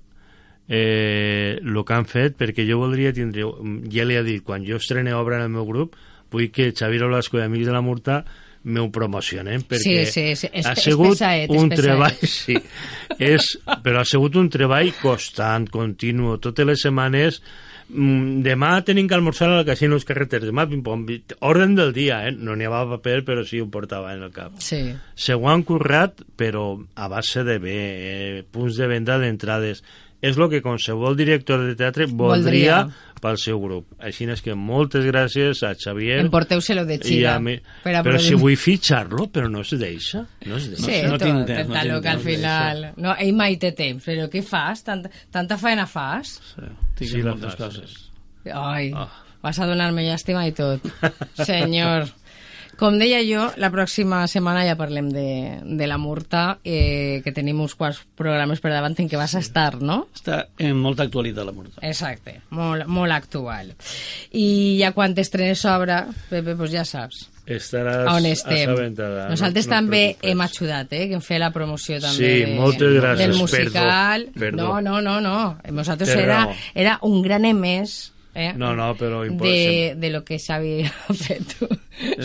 eh, 0.70 1.60
el 1.62 1.84
que 1.86 1.94
han 1.94 2.06
fet, 2.08 2.38
perquè 2.40 2.66
jo 2.66 2.80
voldria 2.80 3.14
tindre, 3.14 3.44
ja 3.92 4.06
li 4.08 4.16
he 4.16 4.24
dit, 4.24 4.44
quan 4.44 4.64
jo 4.66 4.80
estrene 4.80 5.14
obra 5.14 5.38
en 5.38 5.44
el 5.44 5.54
meu 5.54 5.68
grup, 5.68 5.98
vull 6.32 6.50
que 6.52 6.72
Xavier 6.72 7.04
Olasco 7.04 7.38
i 7.38 7.44
amics 7.44 7.68
de 7.68 7.76
la 7.76 7.84
Murta 7.84 8.24
m'ho 8.64 8.86
promocionen, 8.92 9.62
perquè 9.68 9.82
Sí, 9.84 10.06
sí, 10.06 10.36
sí, 10.40 10.48
és- 10.54 10.66
ha 10.66 10.72
és 10.74 10.84
sigut 10.84 11.18
pesaet, 11.18 11.50
és 11.52 11.62
un 11.62 11.70
pesaet. 11.70 11.84
treball, 11.84 12.18
sí, 12.40 12.56
és, 13.20 13.60
però 13.84 14.00
ha 14.02 14.06
sigut 14.08 14.36
un 14.40 14.50
treball 14.50 14.94
constant, 15.02 15.68
continu, 15.70 16.38
totes 16.40 16.66
les 16.66 16.82
setmanes, 16.82 17.42
mm, 17.90 18.40
demà 18.46 18.72
tenim 18.88 19.08
que 19.10 19.16
almorzar 19.18 19.50
al 19.52 19.66
casino 19.68 19.98
dels 19.98 20.06
carreters, 20.08 20.46
demà 20.48 20.64
pim-pom, 20.70 21.04
orden 21.42 21.76
del 21.76 21.92
dia, 21.94 22.22
eh? 22.28 22.32
no 22.32 22.56
n'hi 22.56 22.66
havia 22.70 22.88
paper, 22.96 23.24
però 23.28 23.44
sí 23.46 23.60
ho 23.60 23.68
portava 23.70 24.14
en 24.16 24.24
el 24.24 24.32
cap. 24.32 24.54
Sí. 24.64 24.94
Se 25.14 25.34
ho 25.36 25.50
han 25.50 25.64
currat, 25.68 26.22
però 26.40 26.78
a 26.96 27.08
base 27.12 27.44
de 27.44 27.60
bé, 27.60 27.78
eh, 28.40 28.44
punts 28.50 28.78
de 28.80 28.88
venda 28.88 29.20
d'entrades. 29.20 29.84
És 30.24 30.38
el 30.40 30.46
que 30.50 30.62
qualsevol 30.64 31.18
director 31.20 31.60
de 31.68 31.74
teatre 31.76 32.06
voldria, 32.08 32.78
Voldria. 32.86 33.20
pel 33.20 33.38
seu 33.42 33.60
grup. 33.60 33.90
Així 34.00 34.24
és 34.32 34.42
que 34.42 34.56
moltes 34.56 35.04
gràcies 35.04 35.60
a 35.68 35.74
Xavier. 35.76 36.22
Emporteu-se-lo 36.24 36.86
de 36.88 36.96
i 36.96 37.02
Xira. 37.04 37.34
a 37.36 37.40
mi... 37.44 37.58
per 37.84 37.92
Però 37.98 38.04
poder- 38.16 38.22
si 38.24 38.38
vull 38.40 38.56
fitxar-lo, 38.56 39.28
però 39.36 39.50
no 39.52 39.62
es 39.66 39.74
deixa. 39.76 40.24
No 40.48 40.56
es 40.56 40.70
deixa. 40.72 40.86
Sí, 40.86 41.02
no 41.04 41.12
no 41.12 41.18
tal 41.20 41.28
tinc 41.28 42.02
que 42.04 42.10
al 42.14 42.20
final... 42.24 42.82
No, 42.96 43.18
ell 43.20 43.34
mai 43.36 43.58
té 43.60 43.74
temps, 43.76 44.04
però 44.08 44.30
què 44.32 44.42
fas? 44.48 44.86
Tanta, 44.88 45.12
tanta 45.30 45.58
feina 45.60 45.86
fas? 45.86 46.38
Sí, 46.56 46.72
tinc 47.02 47.12
Sí, 47.12 47.22
moltes 47.28 47.56
coses. 47.60 48.00
Ai, 48.48 48.92
Ah. 48.96 49.10
vas 49.44 49.60
a 49.60 49.66
donar-me 49.68 50.08
llàstima 50.08 50.48
i 50.48 50.54
tot. 50.56 50.80
Senyor. 51.46 52.08
Com 52.80 52.96
deia 53.00 53.20
jo, 53.22 53.44
la 53.62 53.70
pròxima 53.72 54.24
setmana 54.28 54.64
ja 54.66 54.74
parlem 54.76 55.10
de, 55.14 55.26
de 55.64 55.88
la 55.88 56.00
Murta, 56.02 56.58
eh, 56.66 57.22
que 57.24 57.32
tenim 57.32 57.60
uns 57.62 57.76
quants 57.78 58.00
programes 58.18 58.60
per 58.64 58.72
davant 58.74 58.96
en 59.00 59.10
què 59.12 59.20
vas 59.20 59.36
a 59.38 59.42
estar, 59.44 59.78
no? 59.82 60.08
Està 60.18 60.48
en 60.58 60.76
molta 60.82 61.06
actualitat 61.06 61.46
la 61.46 61.54
Murta. 61.54 61.84
Exacte, 61.86 62.40
molt, 62.50 62.88
molt 62.90 63.14
actual. 63.14 63.74
I 64.34 64.80
ja 64.82 64.92
quan 64.96 65.14
t'estrenes 65.16 65.62
obra, 65.70 66.08
Pepe, 66.32 66.56
doncs 66.58 66.74
ja 66.74 66.84
saps 66.88 67.30
Estaràs 67.44 68.08
on 68.08 68.26
estem. 68.26 68.70
assabentada. 68.72 69.26
Nosaltres 69.30 69.66
no, 69.68 69.70
no 69.74 69.76
també 69.76 70.02
preocupes. 70.06 70.32
hem 70.32 70.42
ajudat, 70.46 70.94
eh, 70.96 71.08
que 71.10 71.18
hem 71.20 71.22
fet 71.26 71.42
la 71.44 71.52
promoció 71.52 71.98
també 72.00 72.16
Sí, 72.16 72.46
de, 72.46 72.54
moltes 72.56 72.94
gràcies, 72.96 73.20
del 73.20 73.36
musical. 73.38 74.26
perdó, 74.32 74.40
perdó. 74.40 74.64
No, 74.64 74.82
no, 74.82 75.02
no, 75.02 75.20
no. 75.22 75.58
Nosaltres 75.76 76.14
Té 76.14 76.22
era, 76.24 76.46
raó. 76.46 76.56
era 76.74 76.98
un 77.04 77.22
gran 77.22 77.44
emès 77.46 78.13
eh, 78.36 78.54
No, 78.58 78.74
no, 78.76 78.92
però 78.98 79.22
de, 79.26 79.94
de 79.98 80.10
lo 80.10 80.24
que 80.26 80.40
Xavi 80.40 80.82
ha 80.88 81.14
fet. 81.14 81.56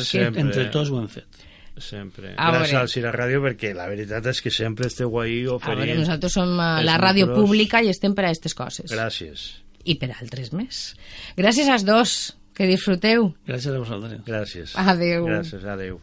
Sempre. 0.02 0.40
Entre 0.46 0.64
tots 0.72 0.90
ho 0.90 0.98
hem 1.00 1.08
fet. 1.12 1.44
Sempre. 1.78 2.32
A 2.36 2.48
Gràcies 2.50 2.72
veure. 2.72 2.80
al 2.82 2.88
Cira 2.90 3.12
Ràdio, 3.14 3.38
perquè 3.44 3.70
la 3.76 3.86
veritat 3.86 4.26
és 4.32 4.40
que 4.42 4.50
sempre 4.50 4.88
esteu 4.90 5.12
ahí 5.20 5.44
A 5.44 5.52
veure, 5.52 5.58
oferint... 5.60 5.98
nosaltres 6.00 6.32
som 6.34 6.50
eh, 6.58 6.70
la 6.82 6.96
ràdio 6.98 7.28
micros. 7.28 7.44
pública 7.44 7.82
i 7.84 7.92
estem 7.92 8.16
per 8.18 8.24
a 8.26 8.32
aquestes 8.32 8.54
coses. 8.58 8.90
Gràcies. 8.90 9.44
I 9.86 9.94
per 10.00 10.10
a 10.10 10.18
altres 10.20 10.50
més. 10.52 10.96
Gràcies 11.38 11.68
als 11.70 11.84
dos. 11.86 12.16
Que 12.58 12.66
disfruteu. 12.66 13.28
Gràcies 13.46 13.70
a 13.70 13.78
vosaltres. 13.78 14.24
Gràcies. 14.26 14.72
Adeu. 14.74 15.28
Gràcies, 15.28 15.62
adeu. 15.62 16.00